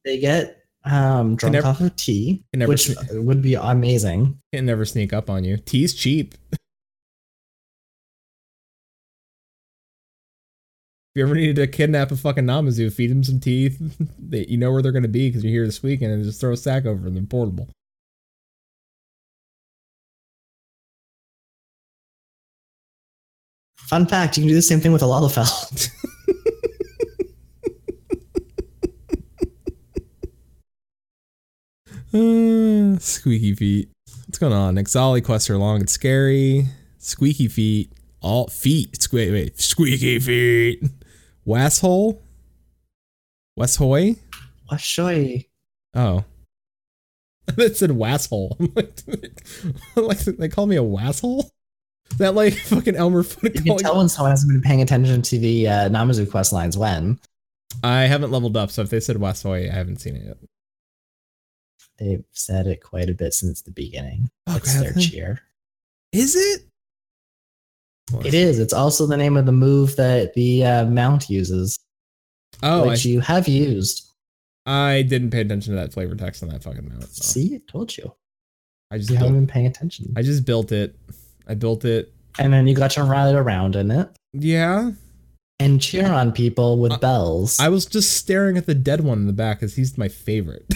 [0.05, 4.39] They get um, drunk never- off of tea, which sne- would be amazing.
[4.53, 5.57] Can never sneak up on you.
[5.57, 6.35] Tea's cheap.
[11.13, 13.81] If you ever needed to kidnap a fucking Namazu, feed him some teeth.
[14.31, 16.41] They, you know where they're going to be because you're here this weekend and just
[16.41, 17.15] throw a sack over them.
[17.15, 17.69] They're portable.
[23.77, 25.91] Fun fact: you can do the same thing with a Lalafell.
[32.13, 33.89] Uh, squeaky feet.
[34.27, 34.75] What's going on?
[34.75, 36.67] Ixali quests are long and scary.
[36.99, 37.93] Squeaky feet.
[38.21, 38.99] All feet.
[38.99, 40.83] Sque- wait, squeaky feet.
[41.47, 42.19] Wasshole?
[43.59, 44.17] Westhoy?
[44.71, 45.47] Washoy.
[45.95, 46.25] Oh.
[47.57, 48.57] That said wasshole.
[49.97, 51.51] I'm like, they call me a wasshole?
[52.13, 55.21] Is that like fucking Elmer Fudd You can tell when someone hasn't been paying attention
[55.23, 57.19] to the uh, Namazu quest lines when
[57.83, 60.37] I haven't leveled up, so if they said Westhoy, I haven't seen it yet.
[61.99, 64.31] they've said it quite a bit since the beginning.
[64.47, 65.41] Oh, it's their cheer.
[66.13, 66.63] Is it?
[68.25, 68.59] It is.
[68.59, 71.79] It's also the name of the move that the uh, mount uses,
[72.63, 74.07] Oh, I, which you have used.
[74.67, 77.09] I didn't pay attention to that flavor text on that fucking mount.
[77.09, 77.23] so.
[77.23, 78.15] See, I told you.
[78.91, 80.13] I just You haven't been paying attention.
[80.17, 80.97] I just built it.
[81.47, 82.13] I built it.
[82.39, 84.93] And then you got to ride around in it Yeah.
[85.59, 87.59] and cheer on people with Uh, bells.
[87.61, 90.67] I was just staring at the dead one in the back because he's my favorite.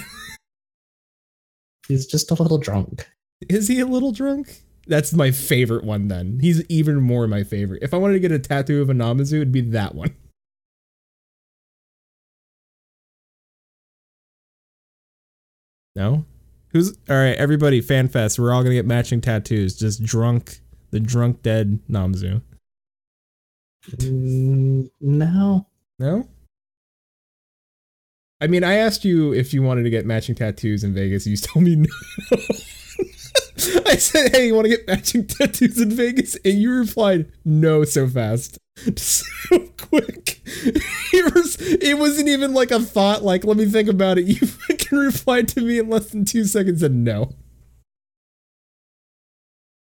[1.88, 3.06] He's just a little drunk.
[3.48, 4.62] Is he a little drunk?
[4.86, 6.38] That's my favorite one then.
[6.40, 7.82] He's even more my favorite.
[7.82, 10.14] If I wanted to get a tattoo of a Namazu, it'd be that one.
[15.96, 16.24] No?
[16.72, 19.76] Who's all right, everybody, FanFest, we're all gonna get matching tattoos.
[19.76, 20.58] Just drunk,
[20.90, 22.42] the drunk dead Namazu.
[23.90, 25.68] Mm, no.
[26.00, 26.28] No?
[28.40, 31.26] I mean, I asked you if you wanted to get matching tattoos in Vegas.
[31.26, 31.76] You told me
[32.32, 32.38] no.
[33.86, 36.36] I said, hey, you want to get matching tattoos in Vegas?
[36.44, 38.58] And you replied, no, so fast.
[38.96, 40.40] So quick.
[41.16, 44.24] It, was, it wasn't even like a thought, like, let me think about it.
[44.24, 47.34] You fucking replied to me in less than two seconds and no.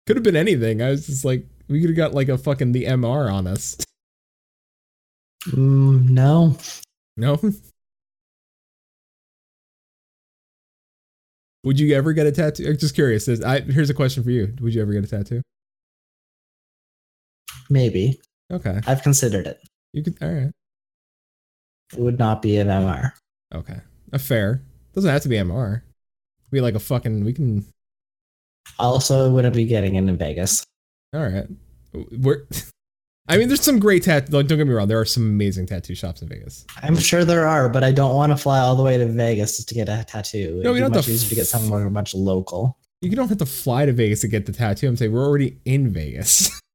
[0.07, 0.83] Could have been anything.
[0.83, 3.77] I was just like, we could have got like a fucking the MR on us.
[5.47, 6.57] Mm, no.
[7.17, 7.39] No?
[11.65, 12.67] Would you ever get a tattoo?
[12.69, 13.29] I'm just curious.
[13.29, 14.55] I, here's a question for you.
[14.61, 15.41] Would you ever get a tattoo?
[17.71, 18.21] Maybe.
[18.53, 18.81] Okay.
[18.87, 19.61] I've considered it.
[19.95, 20.17] You could.
[20.23, 20.51] All right.
[21.93, 23.13] It would not be an MR.
[23.55, 23.81] Okay.
[24.13, 24.63] A fair.
[24.93, 25.83] Doesn't have to be MR.
[26.51, 27.25] Be like a fucking.
[27.25, 27.65] We can.
[28.79, 30.65] Also, wouldn't be getting it in Vegas.
[31.15, 31.47] All right.
[32.19, 32.47] We're.
[33.27, 34.37] I mean, there's some great tattoo.
[34.37, 34.87] Like, don't get me wrong.
[34.87, 36.67] There are some amazing tattoo shops in Vegas.
[36.83, 39.57] I'm sure there are, but I don't want to fly all the way to Vegas
[39.57, 40.61] just to get a tattoo.
[40.63, 42.79] No, It'd we don't have much to easier to get somewhere much local.
[43.01, 44.89] You don't have to fly to Vegas to get the tattoo.
[44.89, 46.61] I'm saying we're already in Vegas.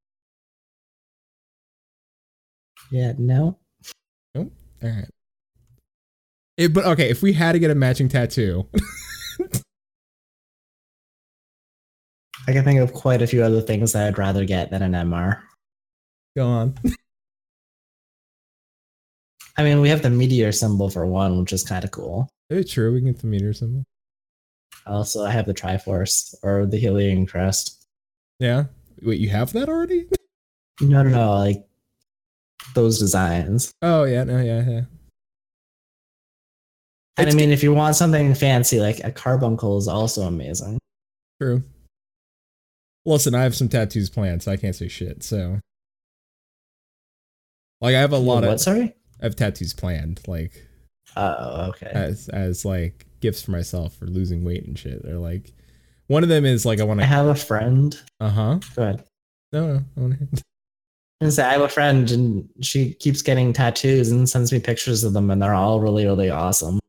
[2.91, 3.59] Yeah, no.
[4.35, 4.49] All
[4.81, 5.07] right.
[6.57, 8.67] It, but okay, if we had to get a matching tattoo,
[12.47, 14.93] I can think of quite a few other things that I'd rather get than an
[14.93, 15.39] MR.
[16.35, 16.75] go on.
[19.57, 22.29] I mean, we have the meteor symbol for one, which is kind of cool.
[22.49, 22.93] It's true.
[22.93, 23.83] We can get the meteor symbol.
[24.87, 27.85] Also, I have the Triforce or the Hylian Crest.
[28.39, 28.65] Yeah.
[29.01, 30.05] Wait, you have that already?
[30.81, 31.67] No, no, no, like
[32.73, 33.73] those designs.
[33.81, 34.81] Oh yeah, no, yeah, yeah.
[37.17, 40.79] And It's I mean, if you want something fancy, like a carbuncle is also amazing.
[41.41, 41.63] True.
[43.05, 45.21] Listen, I have some tattoos planned, so I can't say shit.
[45.21, 45.59] So,
[47.81, 48.53] like, I have a lot what?
[48.53, 48.95] of Sorry.
[49.21, 50.65] I have tattoos planned, like
[51.15, 51.91] Oh, okay.
[51.93, 55.03] as as like gifts for myself for losing weight and shit.
[55.03, 55.51] They're like,
[56.07, 57.05] one of them is like I want to.
[57.05, 57.99] I have a friend.
[58.19, 58.59] Uh huh.
[58.75, 59.03] Go ahead.
[59.51, 60.13] No, no.
[60.13, 60.17] I
[61.21, 65.03] And say I have a friend, and she keeps getting tattoos and sends me pictures
[65.03, 66.79] of them, and they're all really, really awesome.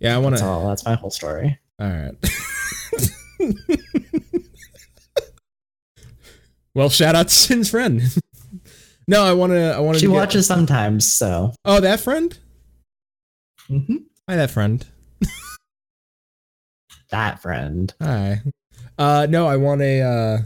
[0.00, 0.40] Yeah, I want to.
[0.40, 0.66] That's all.
[0.68, 1.58] That's my whole story.
[1.78, 2.14] All right.
[6.74, 8.00] well, shout out to Sin's friend.
[9.10, 9.74] no, I want to.
[9.74, 10.00] I want to.
[10.00, 11.52] She watches sometimes, so.
[11.64, 12.38] Oh, that friend.
[13.68, 13.96] Mm-hmm.
[14.28, 14.86] Hi, that friend.
[17.10, 17.92] that friend.
[18.00, 18.40] Hi.
[18.96, 20.38] Uh no, I want a uh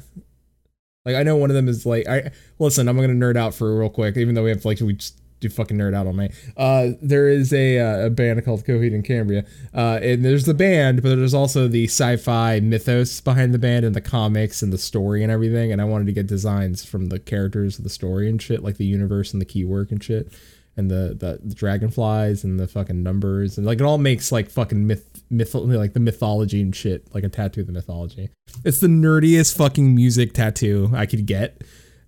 [1.05, 3.79] like I know one of them is like I listen, I'm gonna nerd out for
[3.79, 6.33] real quick, even though we have like we just do fucking nerd out all night.
[6.57, 9.45] Uh there is a uh, a band called Coheed and Cambria.
[9.73, 13.95] Uh and there's the band, but there's also the sci-fi mythos behind the band and
[13.95, 15.73] the comics and the story and everything.
[15.73, 18.77] And I wanted to get designs from the characters of the story and shit, like
[18.77, 20.33] the universe and the Keywork and shit.
[20.77, 24.51] And the, the the dragonflies and the fucking numbers and like it all makes like
[24.51, 28.31] fucking myth myth like the mythology and shit like a tattoo of the mythology.
[28.65, 31.63] It's the nerdiest fucking music tattoo I could get.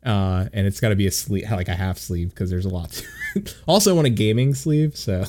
[0.06, 2.68] Uh, and it's got to be a sleeve, like a half sleeve, because there's a
[2.68, 2.92] lot.
[2.92, 5.24] To also, I want a gaming sleeve, so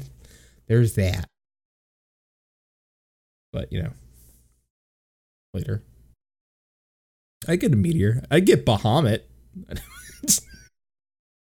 [0.68, 1.26] there's that.
[3.54, 3.92] But you know,
[5.54, 5.82] later,
[7.48, 8.22] I get a meteor.
[8.30, 9.22] I get Bahamut.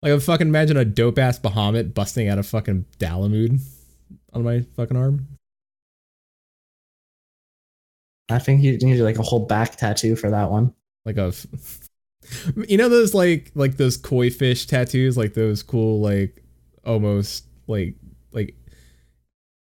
[0.02, 3.60] like, I fucking imagine a dope ass Bahamut busting out a fucking Dalamud
[4.32, 5.28] on my fucking arm.
[8.28, 10.74] I think you need like a whole back tattoo for that one.
[11.06, 11.32] like a
[12.66, 16.42] you know those like like those koi fish tattoos like those cool like
[16.84, 17.94] almost like
[18.32, 18.54] like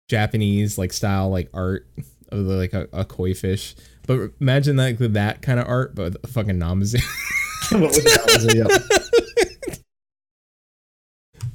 [0.08, 1.86] japanese like style like art
[2.30, 3.74] of the, like a, a koi fish
[4.06, 7.00] but imagine like that kind of art but with fucking namazu
[7.72, 9.80] what was that?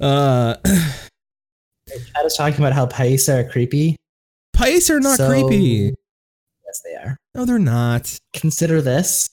[0.00, 0.56] uh
[2.16, 3.96] I was talking about how paissa are creepy.
[4.52, 5.94] pies are not So- creepy
[6.66, 7.16] Yes, they are.
[7.34, 9.28] no they're not Consider this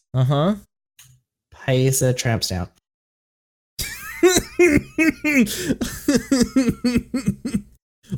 [1.63, 2.71] uh-huh paissa tramp stamp.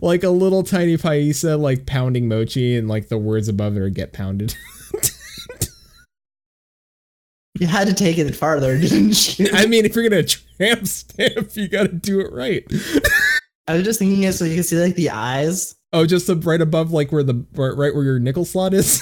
[0.01, 3.89] like a little tiny paissa like pounding mochi and like the words above it are
[3.89, 4.55] get pounded
[7.57, 9.47] You had to take it farther, didn't you?
[9.53, 12.65] I mean, if you're gonna tramp stamp, you gotta do it right.
[13.67, 15.75] I was just thinking it so you can see like the eyes.
[15.93, 19.01] Oh, just up right above, like where the right right where your nickel slot is.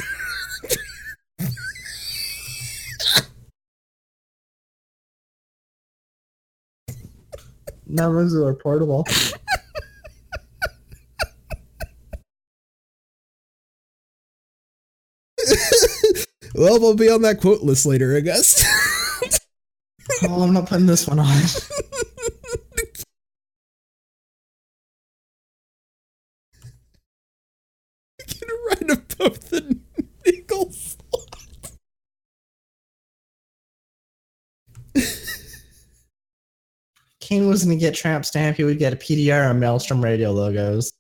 [7.94, 9.06] Numbers are portable.
[16.56, 18.66] well, we'll be on that quote list later, I guess.
[20.24, 21.28] oh, I'm not putting this one on.
[28.28, 29.78] Get right above the
[30.26, 30.74] nickel
[37.34, 38.58] Kane was gonna get tramp stamp.
[38.58, 40.94] He would get a PDR on Maelstrom Radio logos.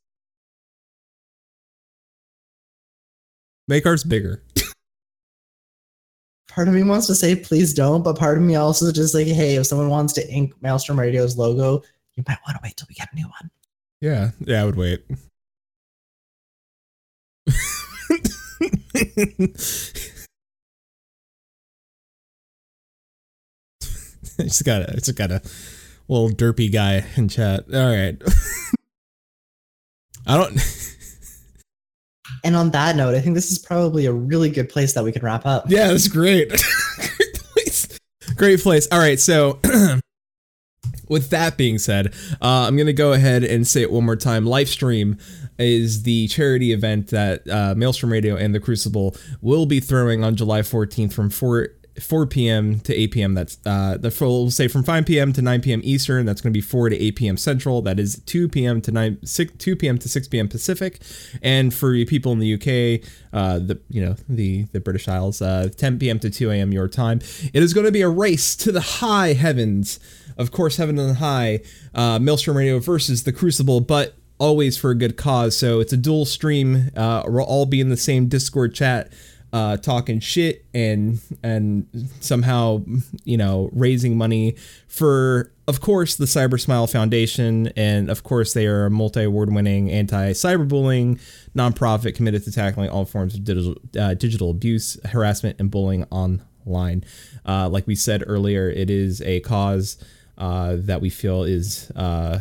[3.67, 4.43] Make ours bigger.
[6.49, 9.27] Part of me wants to say please don't, but part of me also just like,
[9.27, 11.83] hey, if someone wants to ink Maelstrom Radio's logo,
[12.15, 13.51] you might want to wait till we get a new one.
[14.01, 15.03] Yeah, yeah, I would wait.
[24.39, 25.41] I just got a, just got a
[26.07, 27.65] little derpy guy in chat.
[27.73, 28.21] All right.
[30.27, 30.59] I don't.
[32.43, 35.13] And on that note, I think this is probably a really good place that we
[35.13, 35.69] can wrap up.
[35.69, 36.49] Yeah, that's great.
[36.97, 37.99] great place.
[38.35, 38.87] Great place.
[38.91, 39.61] All right, so
[41.07, 44.43] with that being said, uh, I'm gonna go ahead and say it one more time.
[44.43, 45.21] Livestream
[45.57, 50.35] is the charity event that uh, Maelstrom Radio and the Crucible will be throwing on
[50.35, 51.69] July 14th from 4
[52.01, 52.79] 4 p.m.
[52.81, 53.33] to 8 p.m.
[53.33, 55.31] That's uh, the full we'll say from 5 p.m.
[55.33, 55.81] to 9 p.m.
[55.83, 56.25] Eastern.
[56.25, 57.37] That's going to be 4 to 8 p.m.
[57.37, 57.81] Central.
[57.81, 58.81] That is 2 p.m.
[58.81, 59.97] to 9 6 2 p.m.
[59.99, 60.47] to 6 p.m.
[60.47, 61.01] Pacific.
[61.41, 65.41] And for you people in the UK, uh, the you know the the British Isles,
[65.41, 66.19] uh, 10 p.m.
[66.19, 66.71] to 2 a.m.
[66.71, 67.19] your time.
[67.53, 69.99] It is going to be a race to the high heavens.
[70.35, 71.59] Of course, Heaven-on-High.
[71.93, 75.55] Uh, Maelstrom Radio versus the Crucible, but always for a good cause.
[75.55, 76.89] So it's a dual stream.
[76.95, 79.13] Uh, we'll all be in the same Discord chat
[79.53, 81.87] uh, talking shit and and
[82.19, 82.83] somehow
[83.23, 84.55] you know raising money
[84.87, 89.91] for of course the Cybersmile Foundation and of course they are a multi award winning
[89.91, 91.21] anti cyberbullying
[91.55, 97.03] nonprofit committed to tackling all forms of digital uh, digital abuse, harassment, and bullying online.
[97.45, 100.03] Uh, like we said earlier, it is a cause
[100.39, 102.39] uh, that we feel is uh,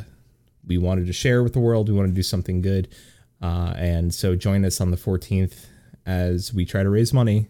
[0.66, 1.90] we wanted to share with the world.
[1.90, 2.88] We want to do something good.
[3.42, 5.66] Uh, and so join us on the 14th
[6.06, 7.48] as we try to raise money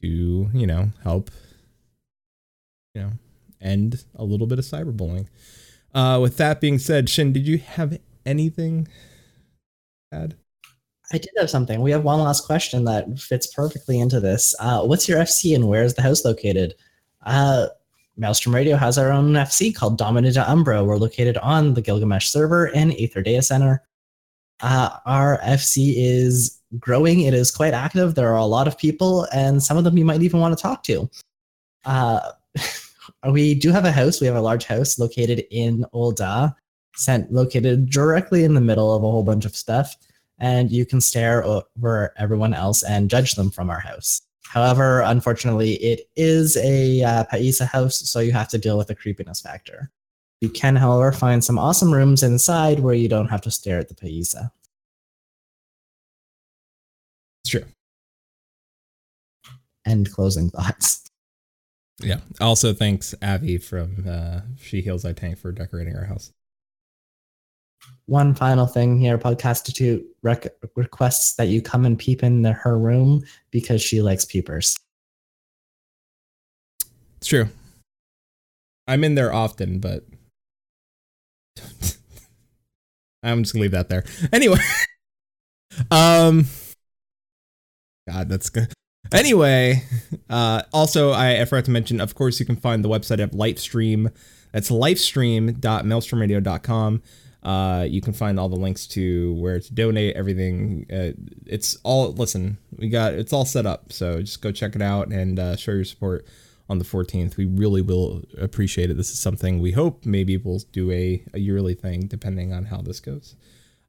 [0.00, 1.30] to, you know, help,
[2.94, 3.10] you know,
[3.60, 5.26] end a little bit of cyberbullying.
[5.94, 8.88] Uh, with that being said, Shin, did you have anything
[10.12, 10.36] add?
[11.12, 11.80] I did have something.
[11.80, 14.54] We have one last question that fits perfectly into this.
[14.60, 16.74] Uh, what's your FC and where is the house located?
[17.26, 17.66] Uh,
[18.16, 20.84] Maelstrom Radio has our own FC called Dominita Umbra.
[20.84, 23.82] We're located on the Gilgamesh server in Aether Data Center.
[24.62, 27.20] Uh, our FC is growing.
[27.22, 28.14] It is quite active.
[28.14, 30.62] There are a lot of people, and some of them you might even want to
[30.62, 31.10] talk to.
[31.84, 32.32] Uh,
[33.32, 34.20] we do have a house.
[34.20, 36.54] We have a large house located in Olda,
[36.96, 39.96] sent located directly in the middle of a whole bunch of stuff,
[40.38, 44.22] and you can stare over everyone else and judge them from our house.
[44.44, 48.96] However, unfortunately, it is a uh, Paissa house, so you have to deal with the
[48.96, 49.90] creepiness factor.
[50.40, 53.88] You can, however, find some awesome rooms inside where you don't have to stare at
[53.88, 54.50] the Paissa.
[57.44, 57.64] It's true.
[59.86, 61.10] End closing thoughts.
[62.00, 62.20] Yeah.
[62.40, 66.32] Also, thanks Avi from uh, She Heals I Tank for decorating our house.
[68.06, 72.78] One final thing here, Podcastitute rec- requests that you come and peep in the, her
[72.78, 74.76] room because she likes peepers.
[77.18, 77.48] It's true.
[78.88, 80.04] I'm in there often, but
[83.22, 84.04] I'm just gonna leave that there.
[84.32, 84.58] Anyway,
[85.90, 86.46] um,
[88.08, 88.72] God, that's good.
[89.12, 89.82] Anyway,
[90.28, 92.00] uh, also I, I forgot to mention.
[92.00, 94.12] Of course, you can find the website at Livestream.
[94.52, 97.02] That's livestream.maelstromradio.com.
[97.42, 100.84] Uh, you can find all the links to where to donate, everything.
[100.92, 101.12] Uh,
[101.46, 102.58] it's all listen.
[102.76, 105.72] We got it's all set up, so just go check it out and uh, show
[105.72, 106.26] your support
[106.70, 107.36] on the 14th.
[107.36, 108.96] We really will appreciate it.
[108.96, 112.80] This is something we hope maybe we'll do a, a yearly thing depending on how
[112.80, 113.34] this goes.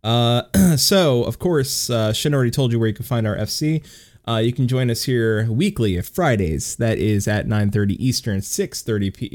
[0.04, 0.44] Uh,
[0.78, 3.86] so, of course, uh, Shin already told you where you can find our FC.
[4.28, 6.76] Uh, you can join us here weekly at Fridays.
[6.76, 9.28] That is at 9:30 Eastern, 6:30 p.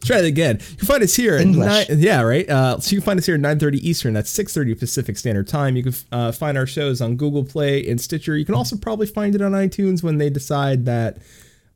[0.03, 0.59] Uh, try it again.
[0.71, 1.89] You can find us here at English.
[1.89, 2.49] nine, yeah, right.
[2.49, 4.15] Uh, so you can find us here at 9:30 Eastern.
[4.15, 5.77] That's 6:30 Pacific Standard Time.
[5.77, 8.37] You can uh, find our shows on Google Play and Stitcher.
[8.37, 11.19] You can also probably find it on iTunes when they decide that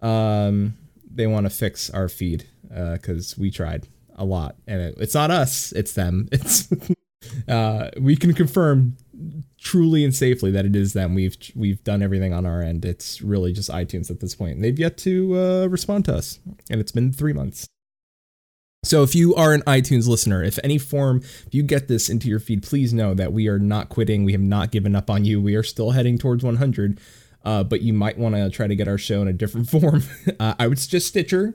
[0.03, 0.75] um,
[1.11, 2.47] they want to fix our feed
[2.93, 6.29] because we tried a lot, and it, it's not us, it's them.
[6.33, 6.69] It's
[7.49, 8.97] uh, we can confirm
[9.59, 11.15] truly and safely that it is them.
[11.15, 12.85] We've we've done everything on our end.
[12.85, 14.57] It's really just iTunes at this point.
[14.57, 16.39] And they've yet to uh, respond to us,
[16.71, 17.69] and it's been three months.
[18.85, 22.29] So if you are an iTunes listener, if any form, if you get this into
[22.29, 24.25] your feed, please know that we are not quitting.
[24.25, 25.41] We have not given up on you.
[25.41, 27.01] We are still heading towards 100.
[27.45, 30.03] Uh, but you might want to try to get our show in a different form.
[30.39, 31.55] Uh, I would suggest Stitcher.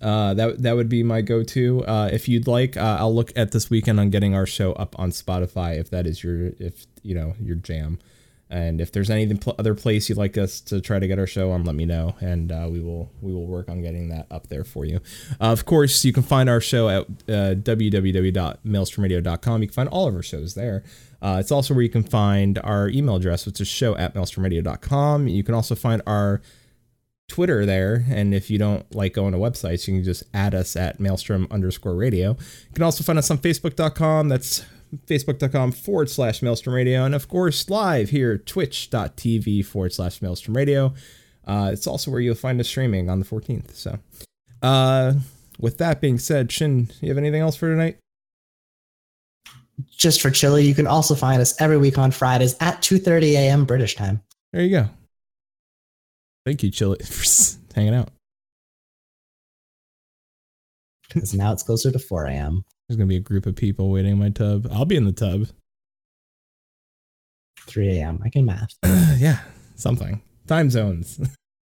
[0.00, 1.82] Uh, that that would be my go-to.
[1.86, 4.98] Uh, if you'd like, uh, I'll look at this weekend on getting our show up
[4.98, 7.98] on Spotify if that is your if you know your jam.
[8.54, 11.50] And if there's any other place you'd like us to try to get our show
[11.50, 14.46] on, let me know, and uh, we will we will work on getting that up
[14.46, 15.00] there for you.
[15.40, 17.56] Uh, of course, you can find our show at uh.
[19.62, 20.84] You can find all of our shows there.
[21.20, 25.26] Uh, it's also where you can find our email address, which is show at maelstromradio.com.
[25.26, 26.40] You can also find our
[27.26, 30.76] Twitter there, and if you don't like going to websites, you can just add us
[30.76, 32.30] at maelstrom underscore radio.
[32.30, 34.28] You can also find us on facebook.com.
[34.28, 34.64] That's
[35.06, 37.04] facebook.com forward slash maelstrom radio.
[37.04, 40.94] And of course, live here, twitch.tv forward slash maelstrom radio.
[41.46, 43.74] Uh, it's also where you'll find us streaming on the 14th.
[43.74, 43.98] So,
[44.62, 45.14] uh,
[45.58, 47.98] with that being said, Shin, you have anything else for tonight?
[49.96, 53.64] Just for Chili, you can also find us every week on Fridays at 2:30 a.m.
[53.64, 54.22] British time.
[54.52, 54.88] There you go.
[56.46, 57.24] Thank you, Chili, for
[57.74, 58.10] hanging out.
[61.08, 62.64] Because now it's closer to 4 a.m.
[62.88, 64.68] There's gonna be a group of people waiting in my tub.
[64.70, 65.46] I'll be in the tub.
[67.66, 68.20] 3 a.m.
[68.24, 68.74] I can math.
[69.18, 69.38] yeah,
[69.74, 70.20] something.
[70.46, 71.18] Time zones.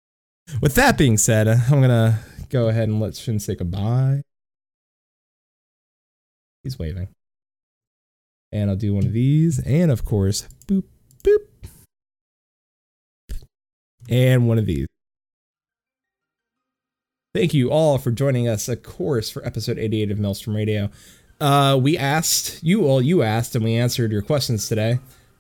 [0.63, 4.23] With that being said, I'm gonna go ahead and let Shin say goodbye.
[6.63, 7.09] He's waving.
[8.53, 10.85] And I'll do one of these, and of course, boop,
[11.23, 11.47] boop.
[14.09, 14.89] And one of these.
[17.33, 20.91] Thank you all for joining us, of course, for episode 88 of Maelstrom Radio.
[21.41, 24.99] Uh, we asked, you all, you asked, and we answered your questions today.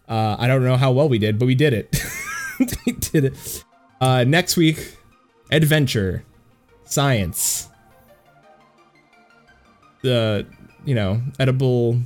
[0.09, 2.01] Uh, I don't know how well we did, but we did it.
[2.87, 3.65] we did it.
[4.01, 4.99] Uh, next week,
[5.51, 6.23] adventure,
[6.85, 7.69] science,
[10.03, 10.47] the,
[10.85, 11.99] you know, edible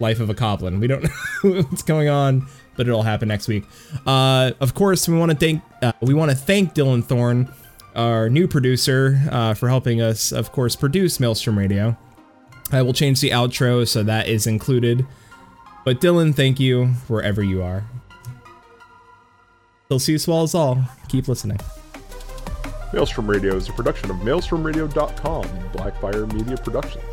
[0.00, 0.80] life of a goblin.
[0.80, 1.04] We don't
[1.44, 3.62] know what's going on, but it'll happen next week.
[4.04, 7.48] Uh, of course, we want to thank uh, we want to thank Dylan Thorne,
[7.94, 11.96] our new producer, uh, for helping us, of course, produce Maelstrom Radio.
[12.72, 15.06] I will change the outro so that is included.
[15.84, 17.84] But Dylan, thank you wherever you are.
[19.88, 20.84] Till see you swallows all.
[21.08, 21.58] Keep listening.
[22.92, 27.04] Maelstrom Radio is a production of MaelstromRadio.com, Blackfire Media Productions.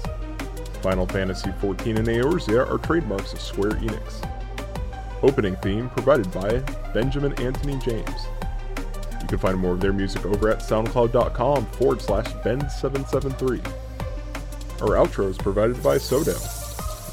[0.81, 4.27] Final Fantasy XIV and Eorzea are trademarks of Square Enix.
[5.23, 6.59] Opening theme provided by
[6.93, 8.27] Benjamin Anthony James.
[9.27, 13.59] You can find more of their music over at soundcloud.com forward slash Ben773.
[14.81, 16.33] Our outro is provided by Sodo.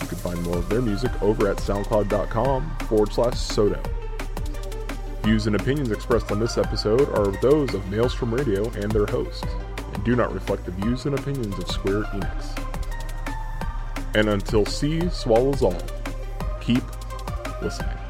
[0.00, 3.84] You can find more of their music over at soundcloud.com forward slash Sodo.
[5.24, 9.44] Views and opinions expressed on this episode are those of Maelstrom Radio and their host,
[9.92, 12.56] and do not reflect the views and opinions of Square Enix.
[14.14, 15.82] And until sea swallows all,
[16.60, 16.84] keep
[17.60, 18.03] listening.